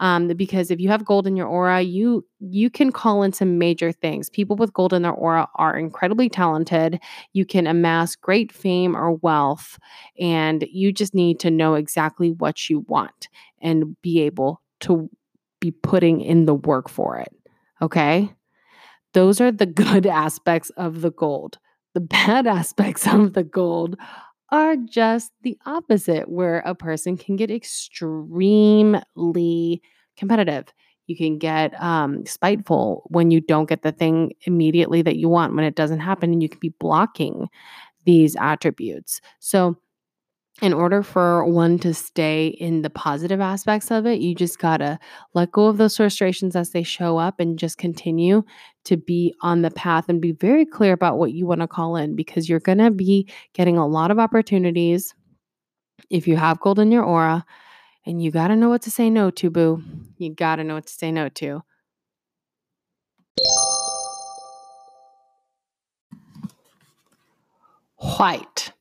um, 0.00 0.28
because 0.28 0.70
if 0.70 0.80
you 0.80 0.88
have 0.88 1.04
gold 1.04 1.26
in 1.26 1.36
your 1.36 1.46
aura 1.46 1.80
you 1.80 2.24
you 2.40 2.70
can 2.70 2.92
call 2.92 3.22
in 3.22 3.32
some 3.32 3.58
major 3.58 3.90
things. 3.92 4.30
People 4.30 4.56
with 4.56 4.72
gold 4.72 4.92
in 4.92 5.02
their 5.02 5.12
aura 5.12 5.48
are 5.56 5.76
incredibly 5.76 6.28
talented. 6.28 7.00
You 7.32 7.44
can 7.44 7.66
amass 7.66 8.14
great 8.14 8.52
fame 8.52 8.96
or 8.96 9.12
wealth 9.12 9.78
and 10.18 10.64
you 10.70 10.92
just 10.92 11.14
need 11.14 11.40
to 11.40 11.50
know 11.50 11.74
exactly 11.74 12.30
what 12.30 12.70
you 12.70 12.80
want 12.88 13.28
and 13.60 14.00
be 14.02 14.20
able 14.20 14.62
to 14.80 15.10
be 15.60 15.72
putting 15.72 16.20
in 16.20 16.46
the 16.46 16.54
work 16.54 16.88
for 16.88 17.18
it 17.18 17.32
okay? 17.80 18.32
Those 19.14 19.40
are 19.40 19.52
the 19.52 19.66
good 19.94 20.06
aspects 20.06 20.70
of 20.70 21.00
the 21.00 21.10
gold. 21.10 21.58
The 21.94 22.00
bad 22.00 22.46
aspects 22.58 23.06
of 23.06 23.32
the 23.32 23.44
gold 23.44 23.96
are 24.50 24.76
just 24.76 25.32
the 25.42 25.58
opposite, 25.66 26.28
where 26.28 26.60
a 26.60 26.74
person 26.74 27.16
can 27.16 27.36
get 27.36 27.50
extremely 27.50 29.02
competitive. 30.16 30.66
You 31.06 31.16
can 31.16 31.38
get 31.38 31.80
um, 31.82 32.26
spiteful 32.26 33.04
when 33.08 33.30
you 33.30 33.40
don't 33.40 33.68
get 33.68 33.82
the 33.82 33.92
thing 33.92 34.32
immediately 34.42 35.02
that 35.02 35.16
you 35.16 35.28
want, 35.28 35.54
when 35.54 35.64
it 35.64 35.74
doesn't 35.74 36.00
happen, 36.00 36.32
and 36.32 36.42
you 36.42 36.48
can 36.48 36.60
be 36.60 36.74
blocking 36.80 37.48
these 38.04 38.36
attributes. 38.36 39.20
So, 39.40 39.76
in 40.60 40.72
order 40.72 41.02
for 41.04 41.44
one 41.44 41.78
to 41.78 41.94
stay 41.94 42.48
in 42.48 42.82
the 42.82 42.90
positive 42.90 43.40
aspects 43.40 43.92
of 43.92 44.06
it, 44.06 44.18
you 44.20 44.34
just 44.34 44.58
got 44.58 44.78
to 44.78 44.98
let 45.34 45.52
go 45.52 45.66
of 45.66 45.76
those 45.78 45.96
frustrations 45.96 46.56
as 46.56 46.70
they 46.70 46.82
show 46.82 47.16
up 47.16 47.38
and 47.38 47.58
just 47.58 47.78
continue 47.78 48.42
to 48.88 48.96
be 48.96 49.34
on 49.40 49.62
the 49.62 49.70
path 49.70 50.08
and 50.08 50.20
be 50.20 50.32
very 50.32 50.66
clear 50.66 50.92
about 50.92 51.18
what 51.18 51.32
you 51.32 51.46
want 51.46 51.60
to 51.60 51.68
call 51.68 51.96
in 51.96 52.16
because 52.16 52.48
you're 52.48 52.60
going 52.60 52.78
to 52.78 52.90
be 52.90 53.28
getting 53.54 53.78
a 53.78 53.86
lot 53.86 54.10
of 54.10 54.18
opportunities 54.18 55.14
if 56.10 56.26
you 56.26 56.36
have 56.36 56.60
gold 56.60 56.78
in 56.78 56.92
your 56.92 57.04
aura 57.04 57.44
and 58.06 58.22
you 58.22 58.30
got 58.30 58.48
to 58.48 58.56
know 58.56 58.68
what 58.68 58.82
to 58.82 58.90
say 58.90 59.10
no 59.10 59.30
to, 59.30 59.50
boo. 59.50 59.82
You 60.16 60.34
got 60.34 60.56
to 60.56 60.64
know 60.64 60.74
what 60.74 60.86
to 60.86 60.92
say 60.92 61.12
no 61.12 61.28
to. 61.28 61.62
White 67.96 68.72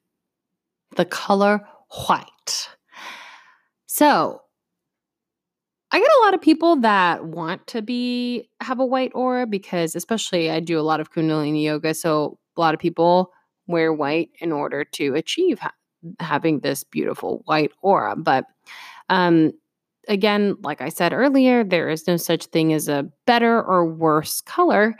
the 0.98 1.06
color 1.06 1.66
white. 2.10 2.70
So, 3.86 4.42
I 5.98 6.00
get 6.00 6.12
a 6.22 6.26
lot 6.26 6.36
of 6.36 6.42
people 6.42 6.76
that 6.82 7.26
want 7.26 7.66
to 7.68 7.82
be 7.82 8.48
have 8.62 8.80
a 8.80 8.86
white 8.86 9.12
aura 9.16 9.48
because 9.48 9.96
especially 9.96 10.52
I 10.52 10.60
do 10.60 10.80
a 10.80 10.86
lot 10.86 11.00
of 11.00 11.12
kundalini 11.12 11.64
yoga, 11.64 11.96
so 11.96 12.38
a 12.56 12.62
lot 12.62 12.76
of 12.76 12.80
people 12.80 13.32
wear 13.66 13.92
white 13.92 14.30
in 14.40 14.52
order 14.52 14.84
to 14.84 15.16
achieve 15.16 15.58
ha- 15.58 15.74
having 16.20 16.60
this 16.60 16.84
beautiful 16.84 17.42
white 17.46 17.72
aura. 17.82 18.16
But 18.16 18.46
um, 19.10 19.54
again, 20.08 20.58
like 20.62 20.82
I 20.82 20.90
said 20.90 21.14
earlier, 21.14 21.64
there 21.64 21.90
is 21.90 22.06
no 22.06 22.16
such 22.16 22.46
thing 22.46 22.74
as 22.74 22.88
a 22.88 23.10
better 23.26 23.60
or 23.60 23.84
worse 23.84 24.40
color. 24.42 24.94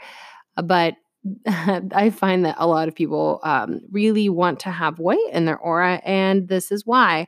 But 0.60 0.94
I 1.46 2.10
find 2.10 2.44
that 2.44 2.56
a 2.58 2.66
lot 2.66 2.88
of 2.88 2.94
people 2.94 3.40
um, 3.42 3.80
really 3.90 4.28
want 4.28 4.60
to 4.60 4.70
have 4.70 4.98
white 4.98 5.18
in 5.32 5.44
their 5.44 5.58
aura, 5.58 6.00
and 6.04 6.48
this 6.48 6.70
is 6.70 6.86
why. 6.86 7.26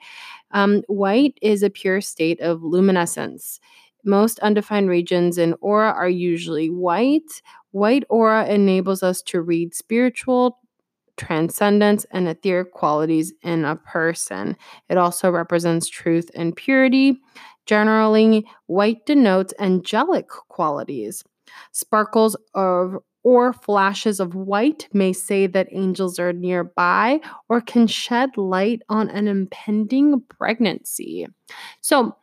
Um, 0.53 0.83
white 0.89 1.39
is 1.43 1.63
a 1.63 1.71
pure 1.71 2.01
state 2.01 2.41
of 2.41 2.63
luminescence. 2.63 3.61
Most 4.05 4.39
undefined 4.41 4.89
regions 4.89 5.39
in 5.39 5.55
aura 5.61 5.91
are 5.93 6.09
usually 6.09 6.71
white. 6.71 7.43
White 7.73 8.05
aura 8.09 8.47
enables 8.47 9.03
us 9.03 9.23
to 9.23 9.43
read 9.43 9.75
spiritual, 9.75 10.59
transcendence, 11.17 12.07
and 12.11 12.29
etheric 12.29 12.73
qualities 12.73 13.33
in 13.43 13.65
a 13.65 13.77
person. 13.77 14.57
It 14.89 14.97
also 14.97 15.31
represents 15.31 15.89
truth 15.89 16.31
and 16.35 16.57
purity. 16.57 17.21
Generally, 17.67 18.47
white 18.67 19.05
denotes 19.07 19.53
angelic 19.59 20.29
qualities. 20.29 21.23
Sparkles 21.73 22.37
of 22.55 22.97
or 23.23 23.53
flashes 23.53 24.21
of 24.21 24.35
white 24.35 24.89
may 24.93 25.13
say 25.13 25.47
that 25.47 25.69
angels 25.73 26.19
are 26.19 26.33
nearby 26.33 27.21
or 27.49 27.61
can 27.61 27.87
shed 27.87 28.37
light 28.37 28.81
on 28.89 29.09
an 29.11 29.29
impending 29.29 30.23
pregnancy. 30.29 31.27
So, 31.81 32.17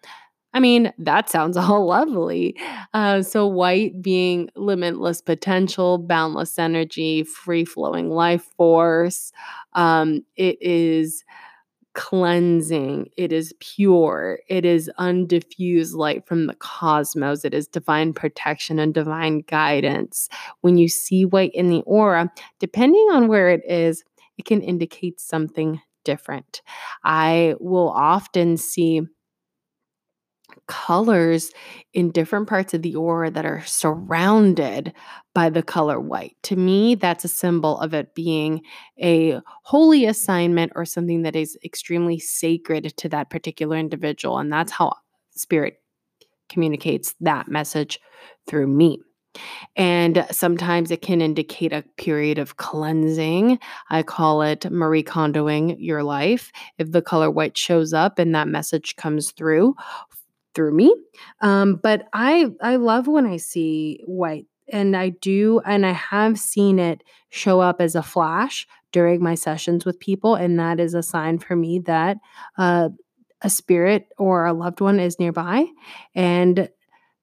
I 0.53 0.59
mean, 0.59 0.91
that 0.97 1.29
sounds 1.29 1.57
all 1.57 1.85
lovely. 1.87 2.55
Uh, 2.93 3.21
so, 3.21 3.45
white 3.47 4.01
being 4.01 4.49
limitless 4.55 5.21
potential, 5.21 5.97
boundless 5.97 6.57
energy, 6.57 7.23
free 7.23 7.65
flowing 7.65 8.09
life 8.09 8.45
force. 8.57 9.31
Um, 9.73 10.25
it 10.35 10.57
is 10.61 11.23
cleansing, 11.97 13.09
it 13.17 13.33
is 13.33 13.53
pure, 13.59 14.39
it 14.47 14.63
is 14.63 14.89
undiffused 14.99 15.95
light 15.95 16.25
from 16.27 16.45
the 16.45 16.53
cosmos, 16.55 17.43
it 17.43 17.55
is 17.55 17.67
divine 17.67 18.13
protection 18.13 18.77
and 18.77 18.93
divine 18.93 19.39
guidance. 19.47 20.29
When 20.61 20.77
you 20.77 20.87
see 20.87 21.25
white 21.25 21.51
in 21.55 21.69
the 21.69 21.81
aura, 21.81 22.31
depending 22.59 23.07
on 23.11 23.27
where 23.27 23.49
it 23.49 23.61
is, 23.67 24.03
it 24.37 24.45
can 24.45 24.61
indicate 24.61 25.19
something 25.19 25.81
different. 26.05 26.61
I 27.03 27.55
will 27.59 27.89
often 27.89 28.57
see 28.57 29.01
colors 30.67 31.51
in 31.93 32.11
different 32.11 32.47
parts 32.47 32.73
of 32.73 32.81
the 32.81 32.95
aura 32.95 33.31
that 33.31 33.45
are 33.45 33.63
surrounded 33.65 34.93
by 35.33 35.49
the 35.49 35.63
color 35.63 35.99
white. 35.99 36.35
To 36.43 36.55
me, 36.55 36.95
that's 36.95 37.25
a 37.25 37.29
symbol 37.29 37.79
of 37.79 37.93
it 37.93 38.13
being 38.15 38.61
a 39.01 39.39
holy 39.63 40.05
assignment 40.05 40.73
or 40.75 40.85
something 40.85 41.23
that 41.23 41.35
is 41.35 41.57
extremely 41.63 42.19
sacred 42.19 42.95
to 42.97 43.09
that 43.09 43.29
particular 43.29 43.77
individual. 43.77 44.37
And 44.37 44.51
that's 44.51 44.71
how 44.71 44.93
spirit 45.31 45.81
communicates 46.49 47.15
that 47.21 47.47
message 47.47 47.99
through 48.47 48.67
me. 48.67 48.99
And 49.75 50.25
sometimes 50.31 50.89
it 50.91 51.01
can 51.01 51.21
indicate 51.21 51.71
a 51.73 51.83
period 51.97 52.39
of 52.39 52.57
cleansing. 52.57 53.59
I 53.89 54.03
call 54.03 54.41
it 54.41 54.69
Marie 54.71 55.03
Kondoing 55.03 55.75
your 55.77 56.03
life. 56.03 56.51
If 56.77 56.91
the 56.91 57.01
color 57.01 57.29
white 57.29 57.57
shows 57.57 57.93
up 57.93 58.17
and 58.17 58.33
that 58.33 58.47
message 58.47 58.95
comes 58.95 59.31
through 59.31 59.75
through 60.57 60.73
me. 60.73 60.93
Um, 61.41 61.75
but 61.75 62.07
I 62.13 62.47
I 62.61 62.77
love 62.77 63.07
when 63.07 63.27
I 63.27 63.37
see 63.37 64.01
white 64.07 64.47
and 64.73 64.97
I 64.97 65.09
do 65.09 65.61
and 65.63 65.85
I 65.85 65.91
have 65.91 66.39
seen 66.39 66.79
it 66.79 67.03
show 67.29 67.59
up 67.59 67.79
as 67.79 67.93
a 67.93 68.01
flash 68.01 68.65
during 68.91 69.21
my 69.21 69.35
sessions 69.35 69.85
with 69.85 69.99
people 69.99 70.33
and 70.33 70.59
that 70.59 70.79
is 70.79 70.95
a 70.95 71.03
sign 71.03 71.37
for 71.37 71.55
me 71.55 71.79
that 71.85 72.17
uh, 72.57 72.89
a 73.43 73.49
spirit 73.51 74.07
or 74.17 74.45
a 74.45 74.53
loved 74.53 74.81
one 74.81 74.99
is 74.99 75.19
nearby 75.19 75.67
and 76.15 76.69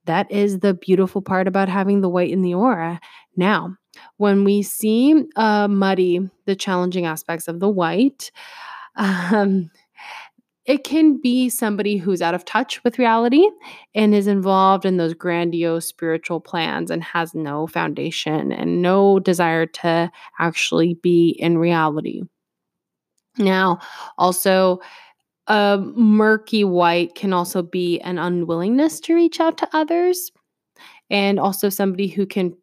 that 0.06 0.30
is 0.30 0.60
the 0.60 0.74
beautiful 0.74 1.20
part 1.20 1.48
about 1.48 1.68
having 1.68 2.00
the 2.00 2.08
white 2.08 2.30
in 2.30 2.42
the 2.42 2.54
aura. 2.54 3.00
Now, 3.36 3.74
when 4.18 4.44
we 4.44 4.62
see 4.62 5.24
uh, 5.34 5.66
muddy 5.66 6.20
the 6.44 6.54
challenging 6.54 7.06
aspects 7.06 7.48
of 7.48 7.58
the 7.58 7.70
white, 7.70 8.30
um, 8.96 9.70
it 10.66 10.84
can 10.84 11.20
be 11.20 11.48
somebody 11.50 11.96
who's 11.98 12.22
out 12.22 12.34
of 12.34 12.44
touch 12.44 12.82
with 12.84 12.98
reality 12.98 13.46
and 13.94 14.14
is 14.14 14.26
involved 14.26 14.86
in 14.86 14.96
those 14.96 15.12
grandiose 15.12 15.86
spiritual 15.86 16.40
plans 16.40 16.90
and 16.90 17.02
has 17.04 17.34
no 17.34 17.66
foundation 17.66 18.50
and 18.50 18.80
no 18.80 19.18
desire 19.18 19.66
to 19.66 20.10
actually 20.38 20.94
be 20.94 21.36
in 21.38 21.58
reality. 21.58 22.22
Now, 23.36 23.80
also, 24.16 24.80
a 25.46 25.78
murky 25.94 26.64
white 26.64 27.14
can 27.14 27.32
also 27.32 27.62
be 27.62 28.00
an 28.00 28.18
unwillingness 28.18 29.00
to 29.00 29.14
reach 29.14 29.40
out 29.40 29.58
to 29.58 29.68
others, 29.74 30.32
and 31.10 31.38
also 31.38 31.68
somebody 31.68 32.08
who 32.08 32.24
can 32.26 32.56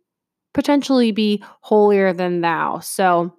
potentially 0.54 1.12
be 1.12 1.44
holier 1.62 2.14
than 2.14 2.42
thou. 2.42 2.80
So, 2.80 3.36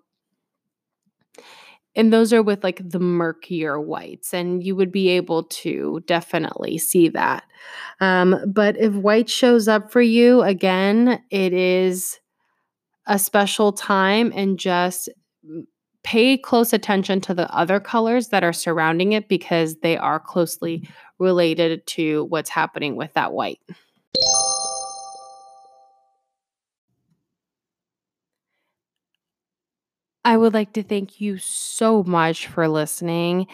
and 1.95 2.13
those 2.13 2.33
are 2.33 2.43
with 2.43 2.65
like 2.65 2.81
the 2.89 2.99
murkier 2.99 3.81
whites 3.81 4.33
and 4.33 4.65
you 4.65 4.75
would 4.75 4.91
be 4.91 5.09
able 5.09 5.45
to 5.45 6.03
definitely 6.07 6.79
see 6.79 7.09
that. 7.11 7.45
Um, 8.01 8.37
but 8.47 8.77
if 8.79 8.95
white 8.95 9.29
shows 9.29 9.69
up 9.69 9.93
for 9.93 10.03
you 10.03 10.43
again 10.43 11.23
it 11.31 11.53
is 11.53 12.19
a 13.07 13.19
special 13.19 13.73
time 13.73 14.33
and 14.35 14.59
just 14.59 15.09
pay 16.05 16.37
close 16.37 16.73
attention 16.73 17.21
to 17.21 17.35
the 17.35 17.53
other 17.55 17.79
colors 17.79 18.29
that 18.29 18.43
are 18.43 18.53
surrounding 18.53 19.13
it 19.13 19.29
because 19.29 19.77
they 19.83 19.97
are 19.97 20.19
closely 20.19 20.89
related 21.19 21.87
to 21.87 22.25
what's 22.25 22.51
happening 22.51 22.97
with 22.97 23.13
that 23.15 23.33
white 23.33 23.61
I 30.25 30.37
would 30.37 30.55
like 30.55 30.73
to 30.75 30.83
thank 30.83 31.21
you 31.21 31.39
so 31.39 32.03
much 32.05 32.47
for 32.47 32.69
listening 32.69 33.47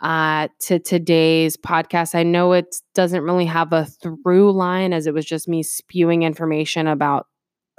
uh, 0.00 0.48
to 0.60 0.78
today's 0.78 1.56
podcast. 1.56 2.14
I 2.14 2.22
know 2.22 2.52
it 2.52 2.76
doesn't 2.94 3.22
really 3.22 3.46
have 3.46 3.72
a 3.72 3.86
through 3.86 4.52
line 4.52 4.92
as 4.92 5.06
it 5.06 5.14
was 5.14 5.24
just 5.24 5.48
me 5.48 5.62
spewing 5.62 6.22
information 6.22 6.86
about 6.86 7.26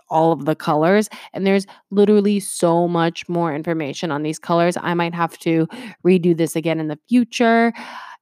all 0.10 0.32
of 0.32 0.46
the 0.46 0.56
colors. 0.56 1.10
And 1.34 1.48
there's 1.48 1.66
literally 1.92 2.40
so 2.40 2.88
much 2.88 3.28
more 3.30 3.56
information 3.56 4.12
on 4.12 4.24
these 4.24 4.40
colors. 4.40 4.78
I 4.82 4.94
might 4.94 5.16
have 5.16 5.38
to 5.40 5.68
redo 6.06 6.36
this 6.38 6.56
again 6.56 6.80
in 6.80 6.88
the 6.90 7.00
future. 7.10 7.74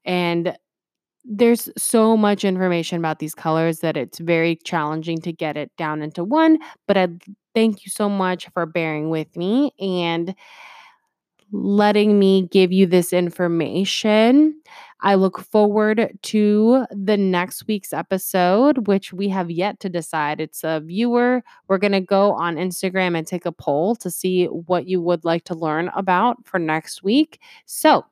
And 0.06 0.58
there's 1.26 1.70
so 1.78 2.18
much 2.18 2.44
information 2.44 2.98
about 2.98 3.20
these 3.20 3.36
colors 3.36 3.80
that 3.80 3.98
it's 3.98 4.20
very 4.20 4.58
challenging 4.58 5.20
to 5.22 5.32
get 5.32 5.58
it 5.58 5.72
down 5.78 6.02
into 6.02 6.24
one. 6.24 6.60
But 6.88 6.98
I 6.98 7.08
thank 7.54 7.86
you 7.86 7.92
so 7.92 8.10
much 8.10 8.50
for 8.50 8.66
bearing 8.66 9.10
with 9.10 9.36
me 9.38 9.72
and 9.80 10.36
letting 11.52 12.18
me 12.18 12.48
give 12.48 12.72
you 12.72 12.86
this 12.86 13.14
information. 13.14 14.60
I 15.02 15.16
look 15.16 15.40
forward 15.40 16.18
to 16.22 16.86
the 16.90 17.18
next 17.18 17.68
week's 17.68 17.94
episode, 17.94 18.88
which 18.88 19.14
we 19.14 19.30
have 19.30 19.52
yet 19.52 19.80
to 19.82 19.90
decide. 19.90 20.42
It's 20.42 20.64
a 20.64 20.82
viewer. 20.84 21.44
We're 21.68 21.78
going 21.78 21.92
to 21.92 22.02
go 22.02 22.34
on 22.34 22.56
Instagram 22.56 23.18
and 23.18 23.28
take 23.28 23.46
a 23.46 23.52
poll 23.52 23.96
to 23.98 24.10
see 24.10 24.46
what 24.46 24.88
you 24.88 25.02
would 25.02 25.26
like 25.26 25.44
to 25.46 25.56
learn 25.56 25.90
about 25.96 26.46
for 26.46 26.58
next 26.58 27.04
week. 27.04 27.40
So, 27.66 28.06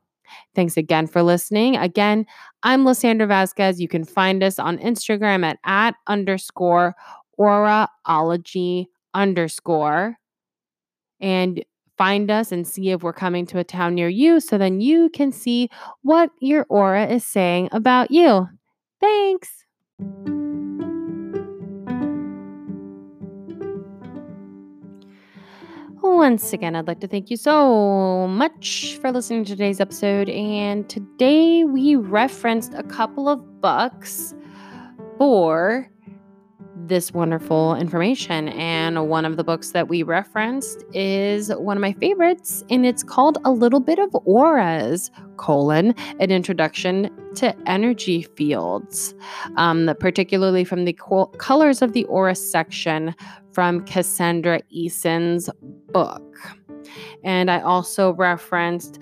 Thanks 0.55 0.77
again 0.77 1.07
for 1.07 1.23
listening. 1.23 1.75
Again, 1.77 2.25
I'm 2.63 2.85
Lysandra 2.85 3.27
Vasquez. 3.27 3.79
You 3.79 3.87
can 3.87 4.03
find 4.03 4.43
us 4.43 4.59
on 4.59 4.77
Instagram 4.79 5.43
at 5.45 5.59
at 5.65 5.95
underscore 6.07 6.95
auraology 7.39 8.87
underscore 9.13 10.17
and 11.19 11.63
find 11.97 12.31
us 12.31 12.51
and 12.51 12.65
see 12.65 12.89
if 12.89 13.03
we're 13.03 13.13
coming 13.13 13.45
to 13.45 13.59
a 13.59 13.63
town 13.63 13.95
near 13.95 14.09
you 14.09 14.39
so 14.39 14.57
then 14.57 14.81
you 14.81 15.09
can 15.09 15.31
see 15.31 15.69
what 16.01 16.31
your 16.39 16.65
aura 16.69 17.05
is 17.05 17.25
saying 17.25 17.69
about 17.71 18.09
you. 18.09 18.47
Thanks. 18.99 19.65
Once 26.13 26.51
again, 26.51 26.75
I'd 26.75 26.87
like 26.87 26.99
to 26.99 27.07
thank 27.07 27.31
you 27.31 27.37
so 27.37 28.27
much 28.27 28.97
for 29.01 29.11
listening 29.13 29.45
to 29.45 29.51
today's 29.53 29.79
episode. 29.79 30.27
And 30.29 30.87
today 30.89 31.63
we 31.63 31.95
referenced 31.95 32.73
a 32.73 32.83
couple 32.83 33.29
of 33.29 33.61
books 33.61 34.35
for 35.17 35.89
this 36.75 37.13
wonderful 37.13 37.75
information. 37.75 38.49
And 38.49 39.07
one 39.07 39.23
of 39.23 39.37
the 39.37 39.43
books 39.43 39.71
that 39.71 39.87
we 39.87 40.03
referenced 40.03 40.83
is 40.93 41.49
one 41.55 41.77
of 41.77 41.81
my 41.81 41.93
favorites, 41.93 42.63
and 42.69 42.85
it's 42.85 43.03
called 43.03 43.37
A 43.45 43.51
Little 43.51 43.79
Bit 43.79 43.97
of 43.97 44.13
Auras, 44.25 45.09
colon, 45.37 45.95
an 46.19 46.29
introduction 46.29 47.09
to 47.35 47.55
energy 47.67 48.23
fields, 48.35 49.15
um, 49.55 49.95
particularly 49.99 50.65
from 50.65 50.83
the 50.85 50.93
Colors 51.37 51.81
of 51.81 51.93
the 51.93 52.03
Aura 52.05 52.35
section 52.35 53.15
from 53.53 53.85
Cassandra 53.85 54.61
Eason's 54.69 55.49
book. 55.91 56.37
And 57.23 57.49
I 57.51 57.61
also 57.61 58.13
referenced 58.13 58.99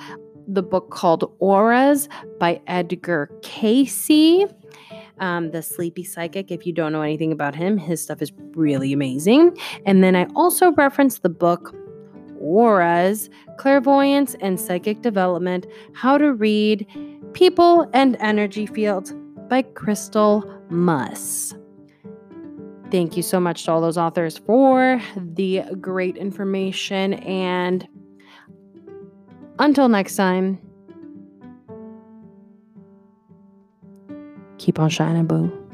the 0.48 0.64
book 0.64 0.90
called 0.90 1.32
Auras 1.40 2.10
by 2.40 2.62
Edgar 2.68 3.30
Cayce. 3.42 4.46
Um, 5.20 5.52
the 5.52 5.62
Sleepy 5.62 6.04
Psychic, 6.04 6.50
if 6.50 6.66
you 6.66 6.72
don't 6.74 6.94
know 6.94 7.02
anything 7.02 7.32
about 7.32 7.54
him, 7.54 7.78
his 7.78 8.02
stuff 8.02 8.22
is 8.22 8.32
really 8.56 8.94
amazing. 8.94 9.58
And 9.86 10.04
then 10.04 10.16
I 10.16 10.26
also 10.36 10.72
referenced 10.72 11.24
the 11.24 11.30
book 11.30 11.76
Auras 12.40 13.30
Clairvoyance 13.58 14.36
and 14.40 14.60
Psychic 14.60 15.02
Development 15.02 15.68
How 15.94 16.18
to 16.18 16.34
Read 16.34 16.88
People 17.34 17.90
and 17.94 18.16
Energy 18.22 18.66
Fields 18.66 19.14
by 19.50 19.62
Crystal 19.62 20.44
Muss. 20.70 21.54
Thank 22.92 23.16
you 23.16 23.24
so 23.24 23.40
much 23.40 23.66
to 23.66 23.72
all 23.72 23.82
those 23.82 23.98
authors 23.98 24.38
for 24.38 25.02
the 25.16 25.64
great 25.80 26.18
information. 26.18 27.14
And 27.14 27.88
until 29.60 29.90
next 29.90 30.16
time, 30.16 30.60
keep 34.58 34.80
on 34.80 34.90
shining, 34.90 35.28
boo. 35.28 35.69